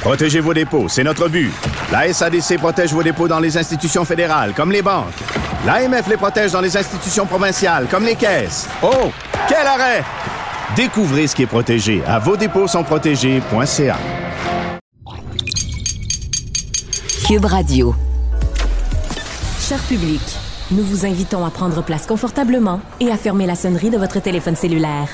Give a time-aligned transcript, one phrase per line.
[0.00, 1.50] Protégez vos dépôts, c'est notre but.
[1.90, 5.14] La SADC protège vos dépôts dans les institutions fédérales, comme les banques.
[5.66, 8.68] L'AMF les protège dans les institutions provinciales, comme les caisses.
[8.82, 9.10] Oh,
[9.48, 10.04] quel arrêt!
[10.76, 13.96] Découvrez ce qui est protégé à vos dépôts sont protégés.ca.
[17.26, 17.94] Cube Radio.
[19.60, 20.20] Cher public,
[20.70, 24.56] nous vous invitons à prendre place confortablement et à fermer la sonnerie de votre téléphone
[24.56, 25.08] cellulaire.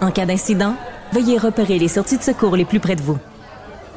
[0.00, 0.76] En cas d'incident,
[1.12, 3.18] veuillez repérer les sorties de secours les plus près de vous.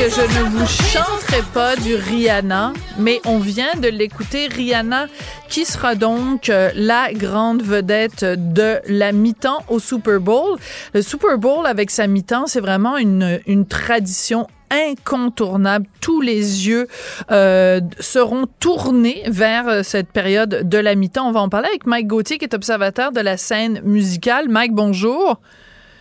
[0.00, 4.48] Que je ne vous chanterai pas du Rihanna, mais on vient de l'écouter.
[4.48, 5.08] Rihanna,
[5.50, 10.56] qui sera donc euh, la grande vedette de la mi-temps au Super Bowl.
[10.94, 15.84] Le Super Bowl avec sa mi-temps, c'est vraiment une, tradition incontournable.
[16.00, 16.88] Tous les yeux
[17.30, 21.28] euh, seront tournés vers euh, cette période de la mi-temps.
[21.28, 24.48] On va en parler avec Mike Gauthier, qui est observateur de la scène musicale.
[24.48, 25.40] Mike, bonjour.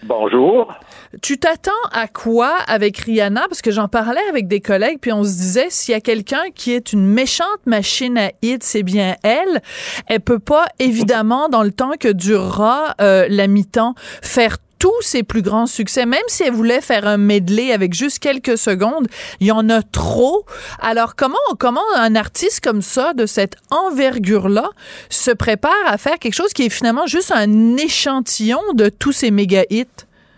[0.04, 0.74] Bonjour.
[1.22, 3.48] Tu t'attends à quoi avec Rihanna?
[3.50, 6.52] Parce que j'en parlais avec des collègues, puis on se disait, s'il y a quelqu'un
[6.56, 9.62] qui est une méchante machine à hits, c'est bien elle.
[10.08, 15.24] Elle peut pas, évidemment, dans le temps que durera euh, la mi-temps, faire tous ses
[15.24, 19.08] plus grands succès, même si elle voulait faire un medley avec juste quelques secondes,
[19.40, 20.46] il y en a trop.
[20.82, 24.70] Alors comment comment un artiste comme ça, de cette envergure-là,
[25.10, 29.32] se prépare à faire quelque chose qui est finalement juste un échantillon de tous ces
[29.32, 29.86] méga hits?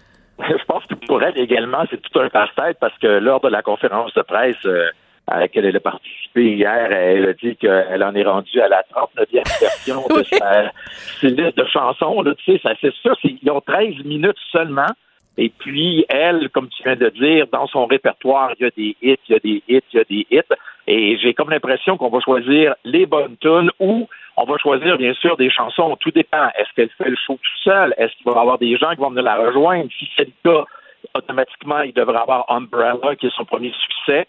[0.39, 3.61] Je pense que pour elle également, c'est tout un passe-tête parce que lors de la
[3.61, 4.87] conférence de presse euh,
[5.27, 8.83] à laquelle elle a participé hier, elle a dit qu'elle en est rendue à la
[8.83, 10.71] 39e version de sa
[11.19, 12.21] ses listes de chansons.
[12.21, 14.87] Là, tu sais, ça, c'est sûr, c'est- ils ont 13 minutes seulement.
[15.37, 18.95] Et puis, elle, comme tu viens de dire, dans son répertoire, il y a des
[19.01, 20.55] hits, il y a des hits, il y a des hits.
[20.87, 25.13] Et j'ai comme l'impression qu'on va choisir les bonnes tunes ou on va choisir, bien
[25.13, 25.95] sûr, des chansons.
[26.01, 26.47] Tout dépend.
[26.57, 27.93] Est-ce qu'elle fait le show tout seul?
[27.97, 29.89] Est-ce qu'il va y avoir des gens qui vont venir la rejoindre?
[29.97, 30.65] Si c'est le cas,
[31.15, 34.27] automatiquement, il devrait avoir Umbrella, qui est son premier succès.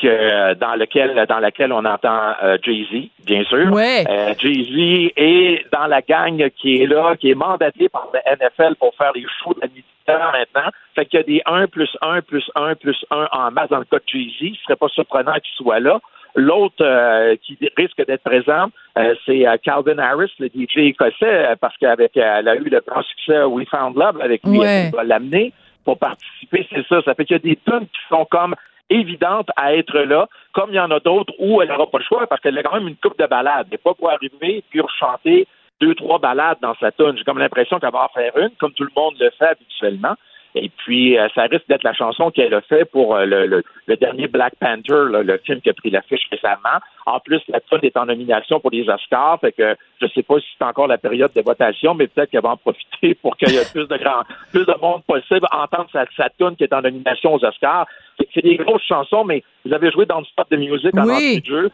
[0.00, 3.72] Que, dans lequel dans laquelle on entend euh, Jay-Z, bien sûr.
[3.72, 4.04] Ouais.
[4.08, 8.74] Euh, Jay-Z est dans la gang qui est là, qui est mandaté par la NFL
[8.76, 9.68] pour faire les shows de
[10.06, 10.70] maintenant.
[10.94, 13.78] Fait qu'il y a des 1 plus 1 plus 1 plus 1 en masse dans
[13.78, 14.54] le cas de Jay-Z.
[14.56, 15.98] Ce serait pas surprenant qu'il soit là.
[16.34, 18.66] L'autre euh, qui risque d'être présent,
[18.98, 22.64] euh, c'est euh, Calvin Harris, le DJ écossais, euh, parce qu'avec euh, elle a eu
[22.68, 24.88] le grand succès We Found Love avec lui, Ouais.
[24.88, 25.54] elle va l'amener
[25.86, 26.66] pour participer.
[26.70, 27.00] C'est ça.
[27.06, 28.54] Ça fait qu'il y a des tunes qui sont comme
[28.90, 32.04] évidentes à être là, comme il y en a d'autres où elle n'aura pas le
[32.04, 33.66] choix parce qu'elle a quand même une coupe de balades.
[33.66, 35.46] Elle n'est pas pour arriver puis chanter
[35.80, 37.14] deux, trois balades dans sa tune.
[37.16, 40.14] J'ai comme l'impression qu'elle va en faire une, comme tout le monde le fait habituellement.
[40.58, 43.62] Et puis, euh, ça risque d'être la chanson qu'elle a fait pour euh, le, le-
[43.86, 46.78] le dernier Black Panther, là, le film qui a pris l'affiche récemment.
[47.04, 50.40] En plus, la tune est en nomination pour les Oscars, fait que je sais pas
[50.40, 53.50] si c'est encore la période de votation, mais peut-être qu'elle va en profiter pour qu'il
[53.52, 56.64] y ait plus de grand, plus de monde possible à entendre sa, sa tune qui
[56.64, 57.86] est en nomination aux Oscars.
[58.34, 61.40] C'est des grosses chansons, mais vous avez joué dans le spot de musique en Oui.
[61.42, 61.70] de jeu.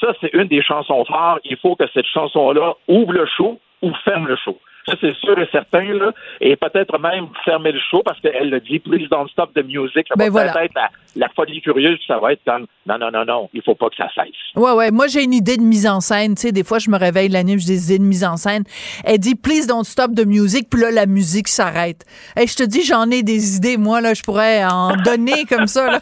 [0.00, 1.38] Ça, c'est une des chansons phares.
[1.44, 4.58] Il faut que cette chanson-là ouvre le show ou ferme le show.
[4.88, 6.12] Ça, c'est sûr et certain, là.
[6.40, 10.06] Et peut-être même fermer le show parce qu'elle le dit, please don't stop the music.
[10.08, 10.52] Ça Ben va voilà.
[10.52, 13.74] peut-être la, la folie curieuse, ça va être comme, non, non, non, non, il faut
[13.74, 14.26] pas que ça cesse.
[14.54, 14.90] Ouais, ouais.
[14.90, 16.34] Moi, j'ai une idée de mise en scène.
[16.34, 18.36] Tu sais, des fois, je me réveille la nuit, j'ai des idées de mise en
[18.36, 18.64] scène.
[19.04, 20.68] Elle dit, please don't stop the music.
[20.70, 22.04] Puis là, la musique s'arrête.
[22.38, 23.76] Et je te dis, j'en ai des idées.
[23.76, 26.00] Moi, là, je pourrais en donner comme ça, là.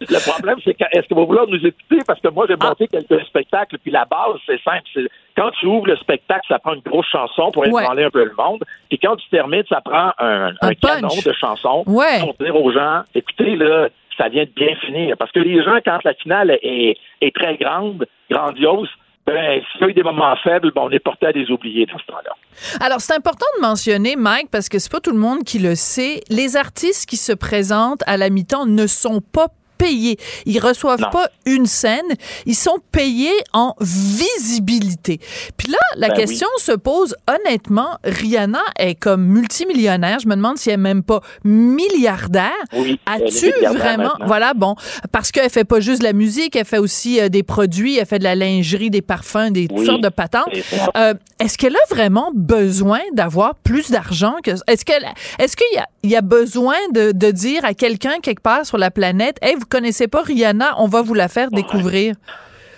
[0.00, 1.98] Le problème, c'est que, est-ce que vous vouloir nous écouter?
[2.06, 4.82] Parce que moi, j'ai monté quelques spectacles, puis la base, c'est simple.
[4.94, 7.84] c'est- Quand tu ouvres le spectacle, ça prend une grosse chanson pour Ouais.
[7.86, 8.62] un peu le monde.
[8.88, 12.20] Puis quand tu termines, ça prend un, un Un canon de chansons Ouais.
[12.20, 15.16] pour dire aux gens, écoutez, là, ça vient de bien finir.
[15.18, 16.96] Parce que les gens, quand la finale est,
[17.34, 18.88] très grande, grandiose,
[19.26, 21.86] ben, s'il y a eu des moments faibles, ben, on est porté à les oublier
[21.86, 22.32] dans ce temps-là.
[22.84, 25.74] Alors, c'est important de mentionner, Mike, parce que c'est pas tout le monde qui le
[25.74, 26.20] sait.
[26.30, 29.48] Les artistes qui se présentent à la mi-temps ne sont pas
[29.80, 30.18] payés.
[30.46, 32.06] Ils reçoivent pas une scène,
[32.46, 35.20] ils sont payés en visibilité.
[35.56, 40.58] Puis là, la Ben question se pose honnêtement, Rihanna est comme multimillionnaire, je me demande
[40.58, 42.50] si elle est même pas milliardaire.
[42.74, 43.76] Oui, As-tu vraiment?
[44.04, 44.26] maintenant.
[44.26, 44.74] voilà, bon,
[45.12, 48.06] parce qu'elle fait pas juste de la musique, elle fait aussi euh, des produits, elle
[48.06, 50.48] fait de la lingerie, des parfums, des toutes sortes de patentes.
[50.96, 55.06] Euh, est-ce qu'elle a vraiment besoin d'avoir plus d'argent que est-ce qu'elle
[55.38, 58.66] est-ce qu'il y a, il y a besoin de, de dire à quelqu'un quelque part
[58.66, 62.14] sur la planète hey vous connaissez pas Rihanna on va vous la faire découvrir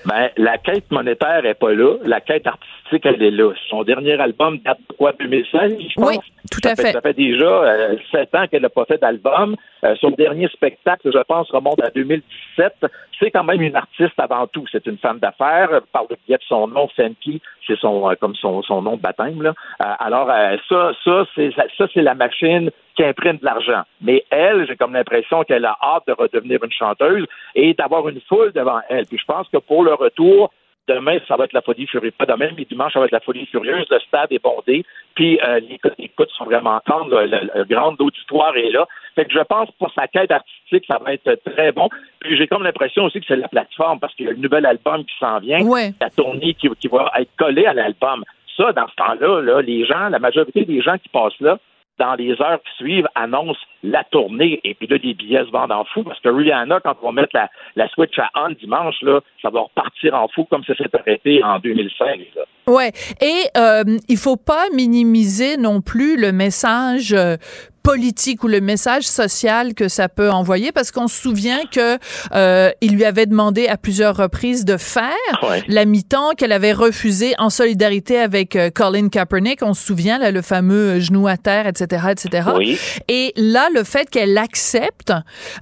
[0.04, 1.96] Ben, la quête monétaire est pas là.
[2.04, 3.52] La quête artistique, elle est là.
[3.68, 6.08] Son dernier album date de quoi, 2016, je pense?
[6.08, 6.16] Oui,
[6.50, 6.92] tout à Ça fait.
[6.92, 9.56] Ça fait déjà euh, sept ans qu'elle n'a pas fait d'album.
[9.84, 12.86] Euh, son dernier spectacle, je pense, remonte à 2017.
[13.18, 14.64] C'est quand même une artiste avant tout.
[14.70, 15.70] C'est une femme d'affaires.
[15.72, 18.96] Euh, Par le biais de son nom, Fenty, c'est son euh, comme son, son nom
[18.96, 19.42] de baptême.
[19.42, 19.54] Là.
[19.78, 20.28] Alors
[20.68, 23.82] ça, ça, c'est ça, c'est la machine qui imprime de l'argent.
[24.00, 28.20] Mais elle, j'ai comme l'impression qu'elle a hâte de redevenir une chanteuse et d'avoir une
[28.28, 29.06] foule devant elle.
[29.06, 30.52] Puis je pense que pour le retour,
[30.88, 32.12] Demain, ça va être la folie furieuse.
[32.18, 33.86] Pas demain, mais dimanche, ça va être la folie furieuse.
[33.88, 34.84] Le stade est bondé.
[35.14, 37.20] Puis euh, les les écoutes sont vraiment tendres.
[37.20, 38.86] Le, le- le grand auditoire est là.
[39.14, 41.88] Fait que je pense que pour sa quête artistique, ça va être très bon.
[42.20, 44.66] Puis j'ai comme l'impression aussi que c'est la plateforme parce qu'il y a le nouvel
[44.66, 45.60] album qui s'en vient.
[45.62, 45.92] Ouais.
[46.00, 48.24] La tournée qui, qui va être collée à l'album.
[48.56, 51.58] Ça, dans ce temps-là, là, les gens, la majorité des gens qui passent là,
[51.98, 54.60] dans les heures qui suivent, annoncent la tournée.
[54.64, 57.22] Et puis là, les billets se vendent en fou parce que Rihanna, quand on va
[57.22, 60.74] mettre la, la Switch à on dimanche, là, ça va repartir en fou comme ça
[60.76, 62.06] s'est arrêté en 2016.
[62.36, 62.42] là.
[62.68, 67.36] Ouais, et euh, il faut pas minimiser non plus le message euh,
[67.82, 71.98] politique ou le message social que ça peut envoyer parce qu'on se souvient que
[72.34, 75.10] euh, il lui avait demandé à plusieurs reprises de faire
[75.42, 75.62] Ouais.
[75.68, 80.30] la mi-temps qu'elle avait refusé en solidarité avec euh, Colin Kaepernick on se souvient là
[80.30, 82.78] le fameux genou à terre etc etc Oui.
[83.08, 85.12] et là, le fait qu'elle l'accepte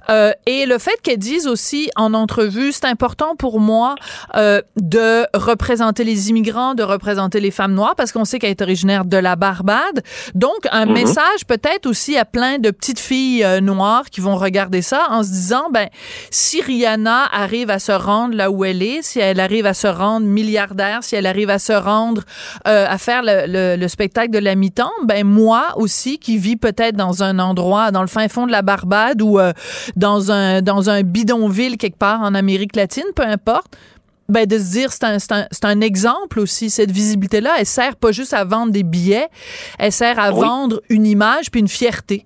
[0.09, 3.95] euh, et le fait qu'elle dise aussi en entrevue, c'est important pour moi
[4.35, 8.61] euh, de représenter les immigrants, de représenter les femmes noires, parce qu'on sait qu'elle est
[8.61, 10.03] originaire de la Barbade.
[10.35, 10.93] Donc, un Mhm.
[10.93, 15.23] message peut-être aussi à plein de petites filles euh, noires qui vont regarder ça en
[15.23, 15.87] se disant, ben,
[16.29, 19.87] si Rihanna arrive à se rendre là où elle est, si elle arrive à se
[19.87, 22.23] rendre milliardaire, si elle arrive à se rendre
[22.67, 27.23] euh, à faire le spectacle de la mi-temps, ben moi aussi qui vis peut-être dans
[27.23, 29.53] un endroit dans le fin fond de la Barbade ou euh,
[29.95, 33.77] dans un dans un bidonville quelque part en Amérique latine, peu importe.
[34.31, 35.33] Ben de se dire c'est un, c'est
[35.65, 39.27] un, un exemple aussi cette visibilité là elle sert pas juste à vendre des billets
[39.77, 40.39] elle sert à Oui.
[40.39, 42.25] vendre une image puis une fierté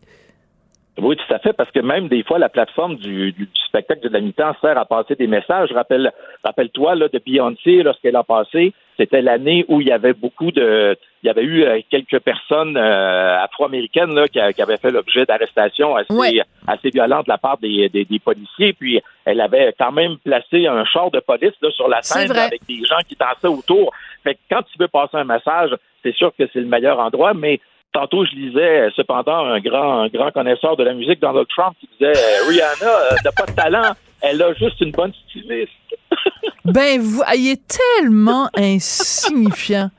[1.02, 4.02] Oui, tout à fait, parce que même des fois, la plateforme du, du- du spectacle
[4.08, 5.70] de la mi-temps sert à passer des messages.
[5.74, 6.10] Rappelle,
[6.44, 10.98] rappelle-toi là, de Beyoncé, lorsqu'elle a passé, c'était l'année où il y avait beaucoup de,
[11.24, 15.96] il y avait eu euh, quelques personnes euh, afro-américaines là, qui, avaient fait l'objet d'arrestations
[15.96, 16.42] assez, Ouais.
[16.68, 18.74] assez violentes de la part des, des, des policiers.
[18.74, 22.62] Puis elle avait quand même placé un char de police là, sur la scène avec
[22.68, 23.92] des gens qui dansaient autour.
[24.24, 25.72] Fait que quand tu veux passer un message,
[26.04, 27.60] c'est sûr que c'est le meilleur endroit, mais
[27.94, 31.78] Tantôt, je lisais euh, cependant un grand, un grand connaisseur de la musique, Donald Trump,
[31.80, 32.12] qui disait
[32.46, 32.92] Rihanna
[33.24, 35.72] n'a pas de talent, elle a juste une bonne styliste.
[36.66, 39.90] Ben vous il est tellement insignifiant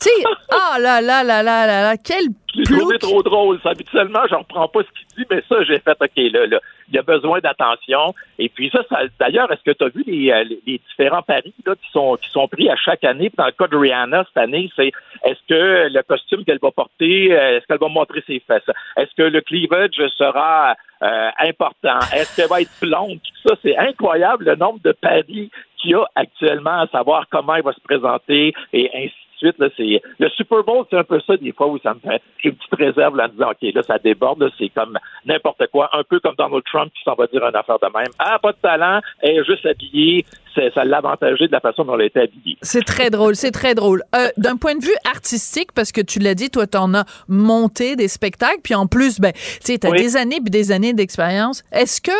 [0.00, 2.24] tu sais ah là là là là là là quel
[2.66, 3.60] plouc trop drôle.
[3.62, 6.58] Ça, habituellement, je reprends pas ce qu'il dit, mais ça, j'ai fait OK, là, là,
[6.88, 8.12] il y a besoin d'attention.
[8.40, 11.22] Et puis ça, ça d'ailleurs, est-ce que tu as vu les, euh, les- les différents
[11.22, 13.28] paris là, qui sont qui sont pris à chaque année?
[13.30, 14.90] Puis Dans le cas de Rihanna cette année, c'est
[15.24, 18.62] est-ce que le costume qu'elle va porter, euh, est-ce qu'elle va montrer ses fesses?
[18.96, 21.98] Est-ce que le cleavage sera euh, important?
[22.14, 23.18] Est-ce qu'elle va être blonde?
[23.20, 27.54] Tout ça, c'est incroyable le nombre de paris qu'il y a actuellement à savoir comment
[27.54, 29.58] elle va se présenter et ainsi de suite.
[29.58, 29.68] Là,
[30.18, 32.22] le Super Bowl, c'est un peu ça des fois où ça me fait.
[32.38, 35.88] J'ai une petite réserve là, en disant OK, là, ça déborde, c'est comme n'importe quoi,
[35.92, 38.12] un peu comme Donald Trump qui s'en va dire une affaire de même.
[38.18, 41.94] Ah, pas de talent, elle est juste habillée, ça l'a avantagé de la façon dont
[41.94, 42.56] elle a été habillée.
[42.62, 44.02] C'est très drôle, c'est très drôle.
[44.14, 47.96] Euh, D'un point de vue artistique, parce que tu l'as dit, toi, t'en as monté
[47.96, 49.98] des spectacles, puis en plus, ben, tu sais, t'as Oui.
[50.02, 51.62] des années puis des années d'expérience.
[51.72, 52.10] Est-ce que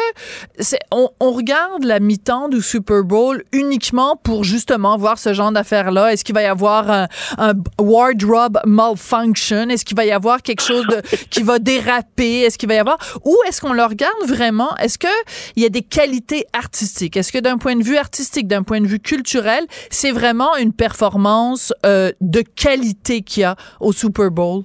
[0.59, 5.53] c'est, on, on regarde la mi-temps du Super Bowl uniquement pour justement voir ce genre
[5.53, 6.13] d'affaires-là?
[6.13, 7.09] Est-ce qu'il va y avoir un,
[7.39, 9.69] un wardrobe malfunction?
[9.71, 12.41] Est-ce qu'il va y avoir quelque chose de, qui va déraper?
[12.43, 14.75] Est-ce qu'il va y avoir, ou est-ce qu'on le regarde vraiment?
[14.77, 15.09] Est-ce que
[15.57, 17.17] il y a des qualités artistiques?
[17.17, 20.73] Est-ce que d'un point de vue artistique, d'un point de vue culturel, c'est vraiment une
[20.73, 24.63] performance euh, de qualité qu'il y a au Super Bowl?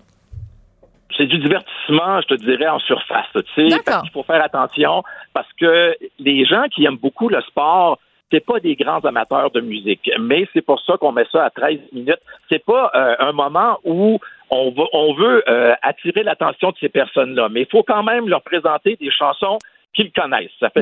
[1.18, 3.26] c'est du divertissement, je te dirais, en surface.
[3.34, 8.00] Tu sais, il faut faire attention parce que les gens qui aiment beaucoup le sport,
[8.32, 11.50] c'est pas des grands amateurs de musique, mais c'est pour ça qu'on met ça à
[11.52, 12.20] 13 minutes.
[12.50, 14.20] C'est pas euh, un moment où
[14.50, 18.42] on, on veut euh, attirer l'attention de ces personnes-là, mais il faut quand même leur
[18.42, 19.60] présenter des chansons
[19.96, 20.52] qu'ils connaissent.
[20.60, 20.82] Ça fait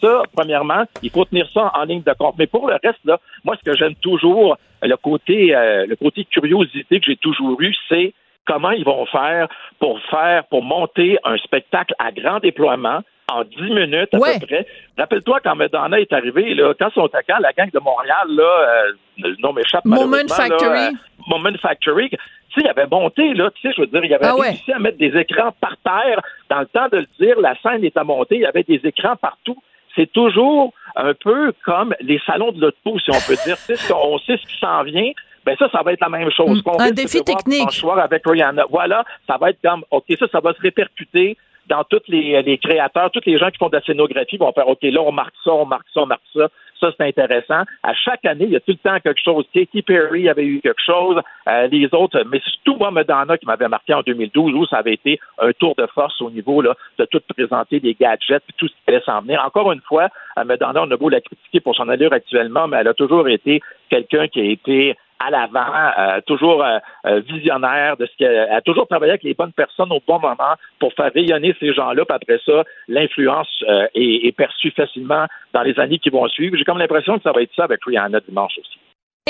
[0.00, 2.34] ça, premièrement, il faut tenir ça en ligne de compte.
[2.38, 6.24] Mais pour le reste, là, moi, ce que j'aime toujours, le côté, euh, le côté
[6.24, 8.12] curiosité que j'ai toujours eu, c'est
[8.46, 9.48] comment ils vont faire
[9.78, 13.00] pour faire, pour monter un spectacle à grand déploiement
[13.30, 14.66] en dix minutes à peu près.
[14.98, 18.92] Rappelle-toi quand Madonna est arrivée, là, quand son attaquant, la gang de Montréal, là, euh,
[19.18, 20.58] le nom m'échappe Moment Factory.
[20.58, 22.10] Là, euh, Moment Factory.
[22.50, 24.72] Tu sais, il avait monté, là, tu sais, je veux dire, il avait ah réussi
[24.72, 26.20] à mettre des écrans par terre.
[26.48, 28.80] Dans le temps de le dire, la scène est à monter, il y avait des
[28.84, 29.56] écrans partout.
[29.96, 33.56] C'est toujours un peu comme les salons de l'auto, si on peut dire.
[33.94, 35.10] on sait ce qui s'en vient,
[35.44, 36.62] ben ça, ça va être la même chose.
[36.64, 36.70] Mm.
[36.80, 37.82] un défi technique.
[37.98, 38.64] avec Rihanna.
[38.70, 41.36] Voilà, ça va être comme, OK, ça, ça va se répercuter
[41.70, 44.68] dans tous les, les créateurs, tous les gens qui font de la scénographie vont faire,
[44.68, 46.48] OK, là, on marque ça, on marque ça, on marque ça.
[46.80, 47.62] Ça, c'est intéressant.
[47.82, 49.44] À chaque année, il y a tout le temps quelque chose.
[49.52, 51.20] Katy Perry avait eu quelque chose.
[51.46, 54.94] Euh, les autres, mais surtout moi, Madonna, qui m'avait marqué en 2012, où ça avait
[54.94, 58.72] été un tour de force au niveau là, de tout présenter des gadgets, tout ce
[58.72, 59.42] qui allait s'en venir.
[59.44, 60.08] Encore une fois,
[60.42, 63.60] Madonna, on a beau la critiquer pour son allure actuellement, mais elle a toujours été
[63.90, 65.60] quelqu'un qui a été à l'avant,
[65.98, 69.92] euh, toujours euh, euh, visionnaire de ce qu'elle a toujours travaillé avec les bonnes personnes
[69.92, 72.04] au bon moment pour faire rayonner ces gens-là.
[72.06, 73.62] Puis après ça, l'influence
[73.94, 76.56] est, est, perçue facilement dans les années qui vont suivre.
[76.56, 78.79] J'ai comme l'impression que ça va être ça avec Rihanna dimanche aussi.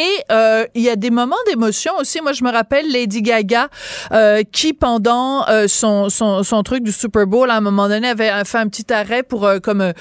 [0.00, 2.22] Et euh, il y a des moments d'émotion aussi.
[2.22, 3.68] Moi, je me rappelle Lady Gaga
[4.12, 8.08] euh, qui, pendant euh, son, son, son, truc du Super Bowl, à un moment donné,
[8.08, 9.92] avait fait un petit arrêt pour comme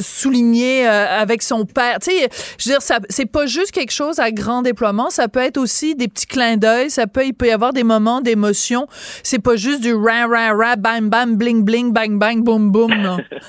[0.00, 1.98] souligner avec son père.
[2.00, 5.08] Tu sais, je veux dire, c'est pas juste quelque chose à grand déploiement.
[5.08, 6.90] Ça peut être aussi des petits clins d'œil.
[6.90, 8.86] Ça peut, il peut y avoir des moments d'émotion.
[9.22, 12.92] C'est pas juste du ra ra ra, bam bam, bling bling, bang bang, boum boum.
[12.92, 13.16] Non.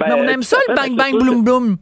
[0.00, 1.76] Mais on aime ça le bang bang, boum boum.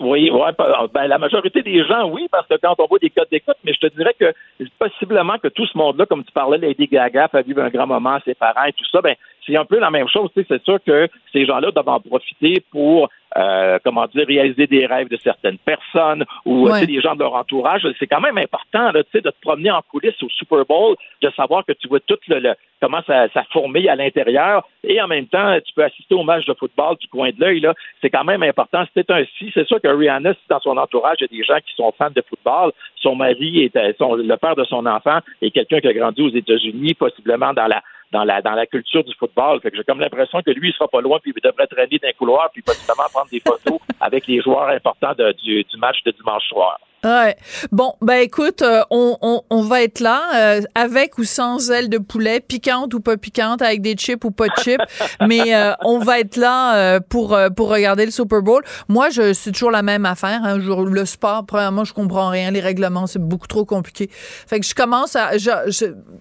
[0.00, 0.52] Oui, ouais,
[0.94, 3.72] ben, la majorité des gens, oui, parce que quand on voit des codes d'écoute, mais
[3.72, 4.32] je te dirais que
[4.78, 8.18] possiblement que tout ce monde-là, comme tu parlais, Lady Gaga, a vivre un grand moment
[8.24, 10.30] ses parents et tout ça, ben, c'est un peu la même chose.
[10.34, 15.08] C'est sûr que ces gens-là doivent en profiter pour euh, comment dire, réaliser des rêves
[15.08, 17.86] de certaines personnes ou des gens de leur entourage.
[17.98, 21.64] C'est quand même important là, de te promener en coulisses au Super Bowl, de savoir
[21.64, 25.58] que tu vois tout le, comment ça, ça fourmille à l'intérieur et en même temps,
[25.64, 27.66] tu peux assister au match de football du coin de l'œil.
[28.00, 28.84] C'est quand même important.
[28.94, 29.50] C'était ainsi.
[29.52, 31.92] C'est sûr que Rihanna, si dans son entourage, il y a des gens qui sont
[31.98, 35.80] fans de football, son mari est euh, son, le père de son enfant est quelqu'un
[35.80, 37.82] qui a grandi aux États-Unis, possiblement dans la
[38.12, 39.60] dans la dans la culture du football.
[39.60, 41.98] Fait que j'ai comme l'impression que lui, il sera pas loin, puis il devrait traîner
[41.98, 46.10] d'un couloir, puis possiblement prendre des photos avec les joueurs importants du, du match de
[46.12, 46.78] dimanche soir.
[47.04, 47.36] Ouais.
[47.70, 51.88] Bon, ben écoute, euh, on, on, on, va être là, euh, avec ou sans ailes
[51.88, 54.82] de poulet, piquante ou pas piquante, avec des chips ou pas de chips,
[55.28, 58.64] mais euh, on va être là pour pour regarder le Super Bowl.
[58.88, 60.40] Moi, je c'est toujours la même affaire.
[60.42, 62.50] Hein, le sport, premièrement, je comprends rien.
[62.50, 64.10] Les règlements, c'est beaucoup trop compliqué.
[64.10, 65.50] Fait que je commence à, je,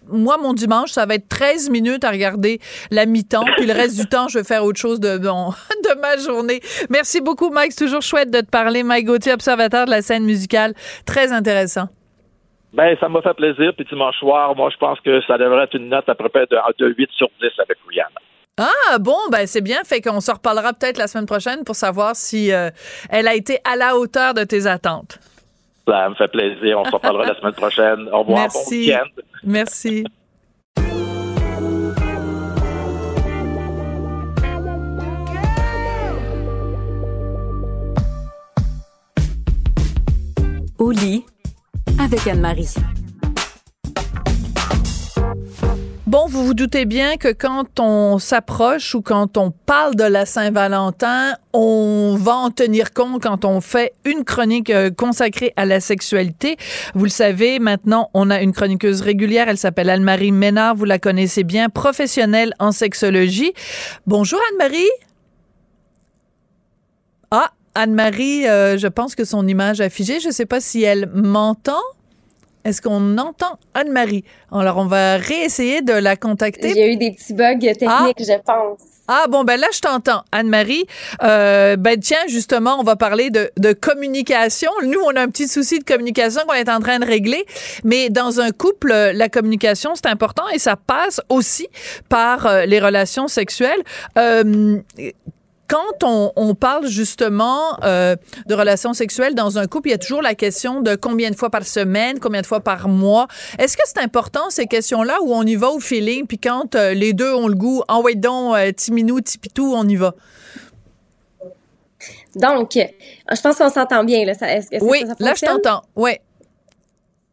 [0.08, 2.60] moi, mon dimanche, ça va être 13 minutes à regarder
[2.92, 5.50] la mi-temps, puis le reste du temps, je vais faire autre chose de bon,
[5.84, 6.62] de ma journée.
[6.92, 7.72] Merci beaucoup, Mike.
[7.72, 10.67] C'est toujours chouette de te parler, Mike Gauthier, observateur de la scène musicale.
[11.06, 11.90] Très intéressant.
[12.74, 13.74] Ben, ça m'a fait plaisir.
[13.76, 16.46] Puis dimanche soir, moi, je pense que ça devrait être une note à peu près
[16.46, 18.20] de, de 8 sur 10 avec Rihanna.
[18.60, 22.16] Ah bon, ben c'est bien, fait qu'on se reparlera peut-être la semaine prochaine pour savoir
[22.16, 22.72] si euh,
[23.12, 25.20] elle a été à la hauteur de tes attentes.
[25.88, 28.10] Ça me fait plaisir, on se reparlera la semaine prochaine.
[28.12, 28.88] Au revoir, Merci.
[28.88, 29.22] bon week-end.
[29.44, 30.04] Merci.
[40.88, 41.26] Au lit
[42.00, 42.74] avec Anne-Marie.
[46.06, 50.26] Bon, vous vous doutez bien que quand on s'approche ou quand on parle de la
[50.26, 55.82] Saint-Valentin, on va en tenir compte quand on fait une chronique euh, consacrée à la
[55.82, 56.56] sexualité.
[56.96, 59.50] Vous le savez, maintenant, on a une chroniqueuse régulière.
[59.50, 60.76] Elle s'appelle Anne-Marie Ménard.
[60.76, 63.52] Vous la connaissez bien, professionnelle en sexologie.
[64.06, 64.88] Bonjour Anne-Marie.
[67.30, 70.20] Ah, Anne-Marie, euh, je pense que son image a figé.
[70.20, 71.84] Je ne sais pas si elle m'entend.
[72.66, 74.24] Est-ce qu'on entend Anne-Marie?
[74.52, 76.72] Alors, on va réessayer de la contacter.
[76.72, 78.12] Il y a eu des petits bugs techniques, ah.
[78.18, 78.82] je pense.
[79.10, 80.86] Ah bon ben là je t'entends Anne-Marie.
[81.24, 84.70] Euh, ben tiens justement on va parler de, de, communication.
[84.84, 87.46] Nous on a un petit souci de communication qu'on est en train de régler,
[87.86, 91.70] mais dans un couple la communication c'est important et ça passe aussi
[92.10, 93.82] par euh, les relations sexuelles.
[94.18, 94.82] Euh,
[95.68, 99.98] quand on, on parle justement euh, de relations sexuelles dans un couple, il y a
[99.98, 103.28] toujours la question de combien de fois par semaine, combien de fois par mois.
[103.60, 106.94] Est-ce que c'est important ces questions-là où on y va au feeling, puis quand euh,
[106.94, 110.14] les deux ont le goût, en ouais donc, euh, timinou, tipitou, on y va?
[112.36, 114.26] Donc, je pense qu'on s'entend bien.
[114.26, 114.34] Là.
[114.36, 115.82] Ça, est-ce que oui, ça, ça là, je t'entends.
[115.96, 116.12] Oui.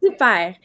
[0.03, 0.55] Super.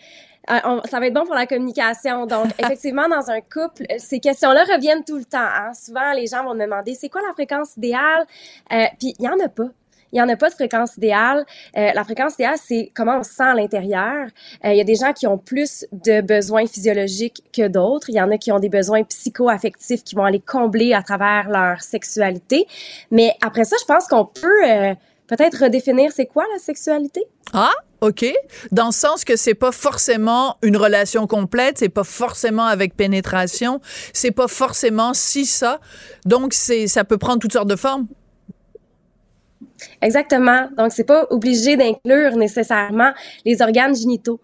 [0.50, 2.26] Euh, on, ça va être bon pour la communication.
[2.26, 5.38] Donc, effectivement, dans un couple, ces questions-là reviennent tout le temps.
[5.38, 5.72] Hein.
[5.74, 8.26] Souvent, les gens vont me demander c'est quoi la fréquence idéale?
[8.72, 9.68] Euh, puis, il y en a pas.
[10.12, 11.44] Il n'y en a pas de fréquence idéale.
[11.76, 14.26] Euh, la fréquence idéale, c'est comment on se sent à l'intérieur.
[14.64, 18.10] Euh, il y a des gens qui ont plus de besoins physiologiques que d'autres.
[18.10, 21.48] Il y en a qui ont des besoins psycho-affectifs qui vont aller combler à travers
[21.48, 22.66] leur sexualité.
[23.10, 24.94] Mais après ça, je pense qu'on peut euh,
[25.30, 27.22] peut-être redéfinir c'est quoi la sexualité?
[27.52, 28.24] Ah, OK.
[28.72, 33.80] Dans le sens que c'est pas forcément une relation complète, c'est pas forcément avec pénétration,
[34.12, 35.80] c'est pas forcément si ça.
[36.26, 38.06] Donc, c'est, ça peut prendre toutes sortes de formes.
[40.02, 40.68] Exactement.
[40.76, 43.12] Donc, c'est pas obligé d'inclure nécessairement
[43.44, 44.40] les organes génitaux.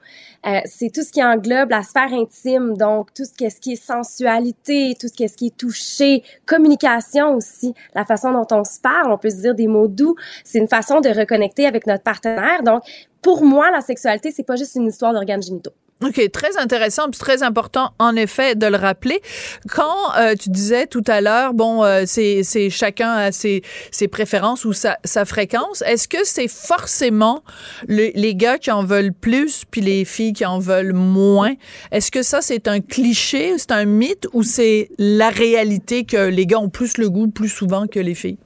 [0.47, 4.97] Euh, c'est tout ce qui englobe la sphère intime, donc tout ce qui est sensualité,
[5.01, 9.31] tout ce qui est touché, communication aussi, la façon dont on se parle, on peut
[9.31, 10.15] se dire des mots doux.
[10.45, 12.63] C'est une façon de reconnecter avec notre partenaire.
[12.63, 12.83] Donc,
[13.23, 15.73] pour moi, la sexualité, c'est pas juste une histoire d'organes génitaux.
[16.05, 19.23] OK, très intéressant, puis très important en effet de le rappeler.
[19.71, 24.67] Quand euh, tu disais tout à l'heure, bon, euh, c'est chacun a ses, ses préférences
[24.67, 27.43] ou sa, sa fréquence, est-ce que c'est forcément
[27.89, 31.55] le, les gars qui en veulent plus puis les filles qui en veulent moins?
[31.93, 36.45] Est-ce que ça c'est un cliché, c'est un mythe ou c'est la réalité que les
[36.45, 38.39] gars ont plus le goût plus souvent que les filles?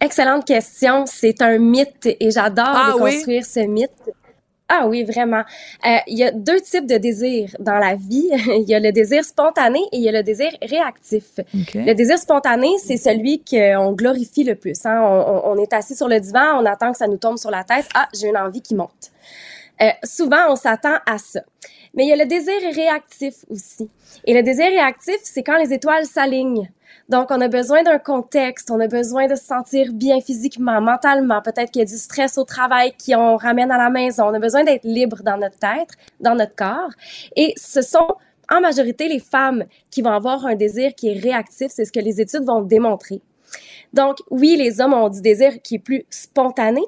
[0.00, 1.06] Excellente question.
[1.06, 3.20] C'est un mythe et j'adore Ah oui?
[3.42, 3.90] ce mythe.
[4.70, 5.44] Ah oui, vraiment.
[5.86, 8.28] Euh, il y a deux types de désirs dans la vie.
[8.46, 11.24] il y a le désir spontané et il y a le désir réactif.
[11.86, 14.84] Le désir spontané, c'est celui qu'on glorifie le plus.
[14.84, 15.00] Hein.
[15.02, 17.50] On, on- on est assis sur le divan, on attend que ça nous tombe sur
[17.50, 17.86] la tête.
[17.94, 19.10] Ah, j'ai une envie qui monte.
[19.80, 21.40] Euh, souvent, on s'attend à ça.
[21.94, 23.88] Mais il y a le désir réactif aussi.
[24.26, 26.68] Et le désir réactif, c'est quand les étoiles s'alignent.
[27.08, 31.40] Donc, on a besoin d'un contexte, on a besoin de se sentir bien physiquement, mentalement.
[31.40, 34.24] Peut-être qu'il y a du stress au travail qui on ramène à la maison.
[34.24, 35.88] On a besoin d'être libre dans notre tête,
[36.20, 36.90] dans notre corps.
[37.34, 38.16] Et ce sont
[38.50, 41.68] en majorité les femmes qui vont avoir un désir qui est réactif.
[41.70, 43.22] C'est ce que les études vont démontrer.
[43.94, 46.82] Donc, oui, les hommes ont du désir qui est plus spontané,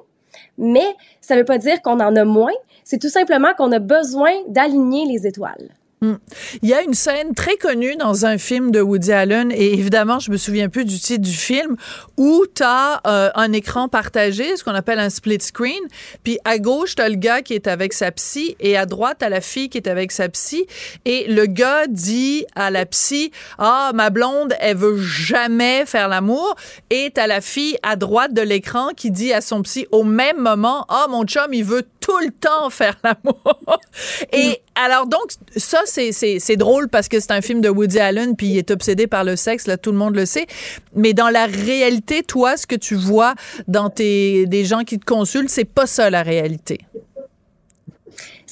[0.59, 2.53] mais ça ne veut pas dire qu'on en a moins.
[2.83, 5.69] C'est tout simplement qu'on a besoin d'aligner les étoiles.
[6.03, 6.15] Hmm.
[6.63, 10.17] Il y a une scène très connue dans un film de Woody Allen, et évidemment,
[10.17, 11.75] je me souviens plus du titre du film,
[12.17, 15.79] où tu as euh, un écran partagé, ce qu'on appelle un split screen,
[16.23, 19.19] puis à gauche, tu as le gars qui est avec sa psy, et à droite,
[19.21, 20.65] tu la fille qui est avec sa psy,
[21.05, 26.55] et le gars dit à la psy, «Ah, ma blonde, elle veut jamais faire l'amour»,
[26.89, 30.39] et tu la fille à droite de l'écran qui dit à son psy au même
[30.39, 33.79] moment, «Ah, mon chum, il veut tout le temps faire l'amour.
[34.33, 38.47] Et alors donc ça c'est drôle parce que c'est un film de Woody Allen puis
[38.47, 40.47] il est obsédé par le sexe là tout le monde le sait.
[40.95, 43.35] Mais dans la réalité toi ce que tu vois
[43.67, 46.79] dans tes des gens qui te consultent c'est pas ça la réalité.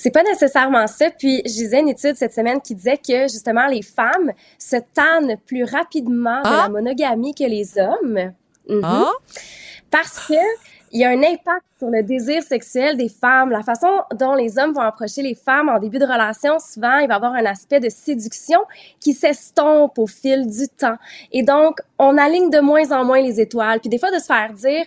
[0.01, 1.09] C'est pas nécessairement ça.
[1.11, 5.35] Puis, je lisais une étude cette semaine qui disait que, justement, les femmes se tannent
[5.45, 6.63] plus rapidement de Ah.
[6.63, 8.31] la monogamie que les hommes.
[8.69, 8.81] Mhm.
[8.81, 9.11] Ah
[9.91, 10.35] Parce que
[10.91, 13.49] il y a un impact sur le désir sexuel des femmes.
[13.49, 17.07] La façon dont les hommes vont approcher les femmes en début de relation, souvent, il
[17.07, 18.59] va avoir un aspect de séduction
[18.99, 20.97] qui s'estompe au fil du temps.
[21.31, 23.79] Et donc, on aligne de moins en moins les étoiles.
[23.79, 24.85] Puis des fois, de se faire dire,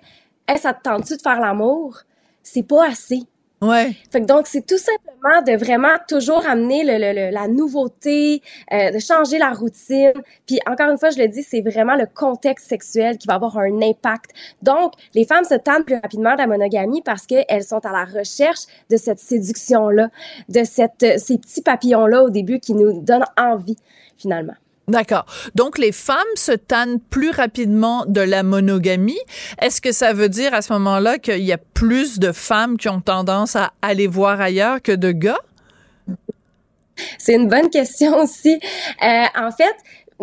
[0.48, 2.00] hey, ça te tente-tu de faire l'amour?
[2.42, 3.20] C'est pas assez.
[3.62, 3.92] Ouais.
[4.10, 8.42] Fait que donc, c'est tout simplement de vraiment toujours amener le, le- le- la nouveauté,
[8.72, 10.12] euh, de changer la routine.
[10.48, 13.56] Puis encore une fois, je le dis, c'est vraiment le contexte sexuel qui va avoir
[13.58, 14.32] un impact.
[14.62, 18.04] Donc, les femmes se tendent plus rapidement de la monogamie parce qu'elles sont à la
[18.04, 20.08] recherche de cette séduction-là,
[20.48, 23.76] de cette, euh, ces petits papillons-là au début qui nous donnent envie,
[24.18, 24.54] finalement.
[24.88, 25.26] D'accord.
[25.54, 29.20] Donc, les femmes se tannent plus rapidement de la monogamie.
[29.60, 32.88] Est-ce que ça veut dire à ce moment-là qu'il y a plus de femmes qui
[32.88, 35.40] ont tendance à aller voir ailleurs que de gars?
[37.18, 38.60] C'est une bonne question aussi.
[39.02, 39.76] Euh, en fait,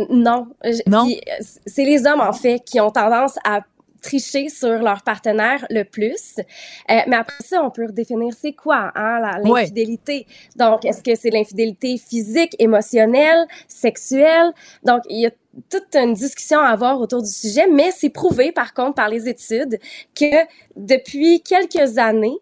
[0.10, 0.48] non.
[0.88, 1.08] Non?
[1.10, 3.62] euh, C'est les hommes, en fait, qui ont tendance à
[4.02, 6.36] tricher sur leur partenaire le plus.
[6.38, 9.62] Euh, mais après ça, on peut redéfinir c'est quoi hein, Ouais.
[9.62, 10.26] l'infidélité.
[10.56, 14.52] Donc, est-ce que c'est l'infidélité physique, émotionnelle, sexuelle?
[14.84, 15.32] Donc, il y a
[15.70, 19.28] toute une discussion à avoir autour du sujet, mais c'est prouvé, par contre, par les
[19.28, 19.80] études
[20.16, 22.38] que depuis quelques années,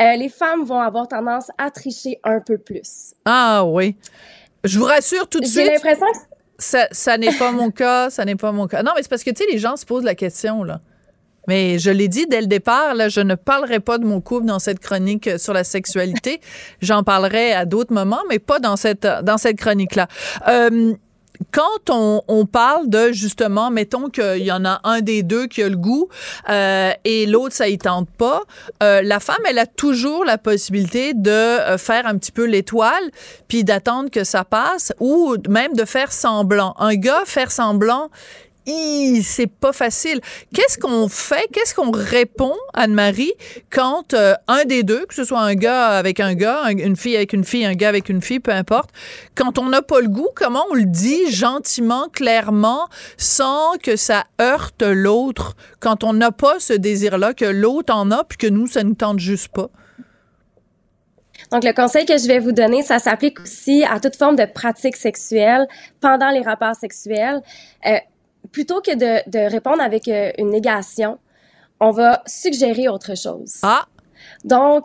[0.00, 3.14] euh, les femmes vont avoir tendance à tricher un peu plus.
[3.24, 3.96] Ah oui.
[4.64, 5.72] Je vous rassure tout de J'ai suite.
[5.72, 6.18] l'impression que
[6.58, 8.82] ça, ça n'est pas mon cas, ça n'est pas mon cas.
[8.84, 10.80] Non, mais c'est parce que, tu sais, les gens se posent la question, là.
[11.48, 14.46] Mais je l'ai dit dès le départ, là, je ne parlerai pas de mon couple
[14.46, 16.40] dans cette chronique euh, sur la sexualité.
[16.80, 20.08] J'en parlerai à d'autres moments, mais pas dans cette, dans cette chronique-là.
[20.48, 20.94] Euh,
[21.50, 25.62] quand on, on, parle de justement, mettons qu'il y en a un des deux qui
[25.62, 26.08] a le goût
[26.48, 28.42] euh, et l'autre ça y tente pas,
[28.82, 33.02] euh, la femme elle a toujours la possibilité de euh, faire un petit peu l'étoile
[33.48, 36.74] puis d'attendre que ça passe ou même de faire semblant.
[36.78, 38.10] Un gars faire semblant,
[38.66, 40.20] c'est pas facile.
[40.54, 41.48] Qu'est-ce qu'on fait?
[41.52, 43.32] Qu'est-ce qu'on répond, Anne-Marie,
[43.70, 47.16] quand euh, un des deux, que ce soit un gars avec un gars, une fille
[47.16, 48.90] avec une fille, un gars avec une fille, peu importe,
[49.34, 54.24] quand on n'a pas le goût, comment on le dit gentiment, clairement, sans que ça
[54.40, 58.66] heurte l'autre, quand on n'a pas ce désir-là, que l'autre en a, puis que nous,
[58.66, 59.70] ça nous tente juste pas?
[61.50, 64.46] Donc, le conseil que je vais vous donner, ça s'applique aussi à toute forme de
[64.46, 65.66] pratique sexuelle
[66.00, 67.42] pendant les rapports sexuels.
[67.86, 67.96] Euh,
[68.52, 71.18] plutôt que de, de répondre avec euh, une négation,
[71.80, 73.56] on va suggérer autre chose.
[73.62, 73.86] Ah!
[74.44, 74.84] Donc,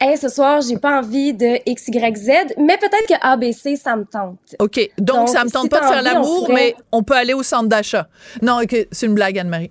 [0.00, 3.96] hey, ce soir, j'ai pas envie de X, Y, Z, mais peut-être que ABC, ça
[3.96, 4.38] me tente.
[4.58, 4.90] OK.
[4.98, 8.08] Donc, ça me tente pas de faire l'amour, mais on peut aller au centre d'achat.
[8.42, 9.70] Non, OK, c'est une blague, Anne-Marie.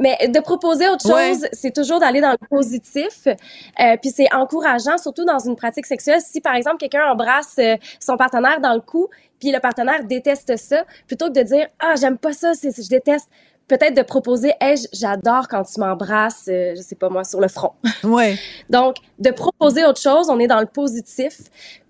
[0.00, 3.26] Mais de proposer autre chose, c'est toujours d'aller dans le positif.
[3.26, 6.20] Euh, puis c'est encourageant, surtout dans une pratique sexuelle.
[6.20, 9.08] Si par exemple quelqu'un embrasse euh, son partenaire dans le cou,
[9.38, 12.88] puis le partenaire déteste ça, plutôt que de dire ah j'aime pas ça, c'est je
[12.88, 13.28] déteste.
[13.68, 17.46] Peut-être de proposer, hey, j'adore quand tu m'embrasses, euh, je sais pas moi, sur le
[17.46, 17.72] front.
[18.02, 18.36] Ouais.
[18.68, 21.38] Donc, de proposer autre chose, on est dans le positif,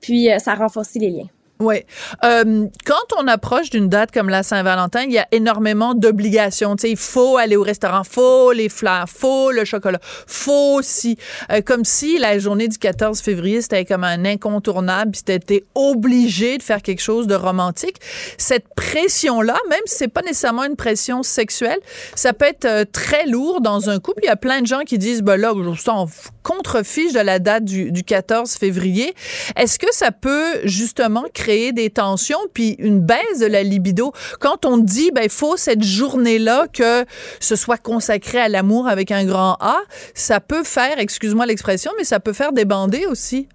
[0.02, 1.28] puis ça renforce les liens.
[1.60, 1.84] Oui.
[2.24, 6.74] Euh, quand on approche d'une date comme la Saint-Valentin, il y a énormément d'obligations.
[6.74, 11.18] Tu sais, il faut aller au restaurant, faut les fleurs, faut le chocolat, faut aussi.
[11.52, 16.56] Euh, comme si la journée du 14 février, c'était comme un incontournable, puis t'étais obligé
[16.56, 17.96] de faire quelque chose de romantique.
[18.38, 21.78] Cette pression-là, même si c'est pas nécessairement une pression sexuelle,
[22.14, 24.20] ça peut être euh, très lourd dans un couple.
[24.22, 26.08] Il y a plein de gens qui disent, ben là, s'en
[26.42, 29.14] contrefiche de la date du, du 14 février.
[29.56, 34.12] Est-ce que ça peut justement créer des tensions puis une baisse de la libido.
[34.38, 37.04] Quand on dit, ben, il faut cette journée-là que
[37.40, 39.78] ce soit consacré à l'amour avec un grand A,
[40.14, 43.48] ça peut faire, excuse-moi l'expression, mais ça peut faire débander aussi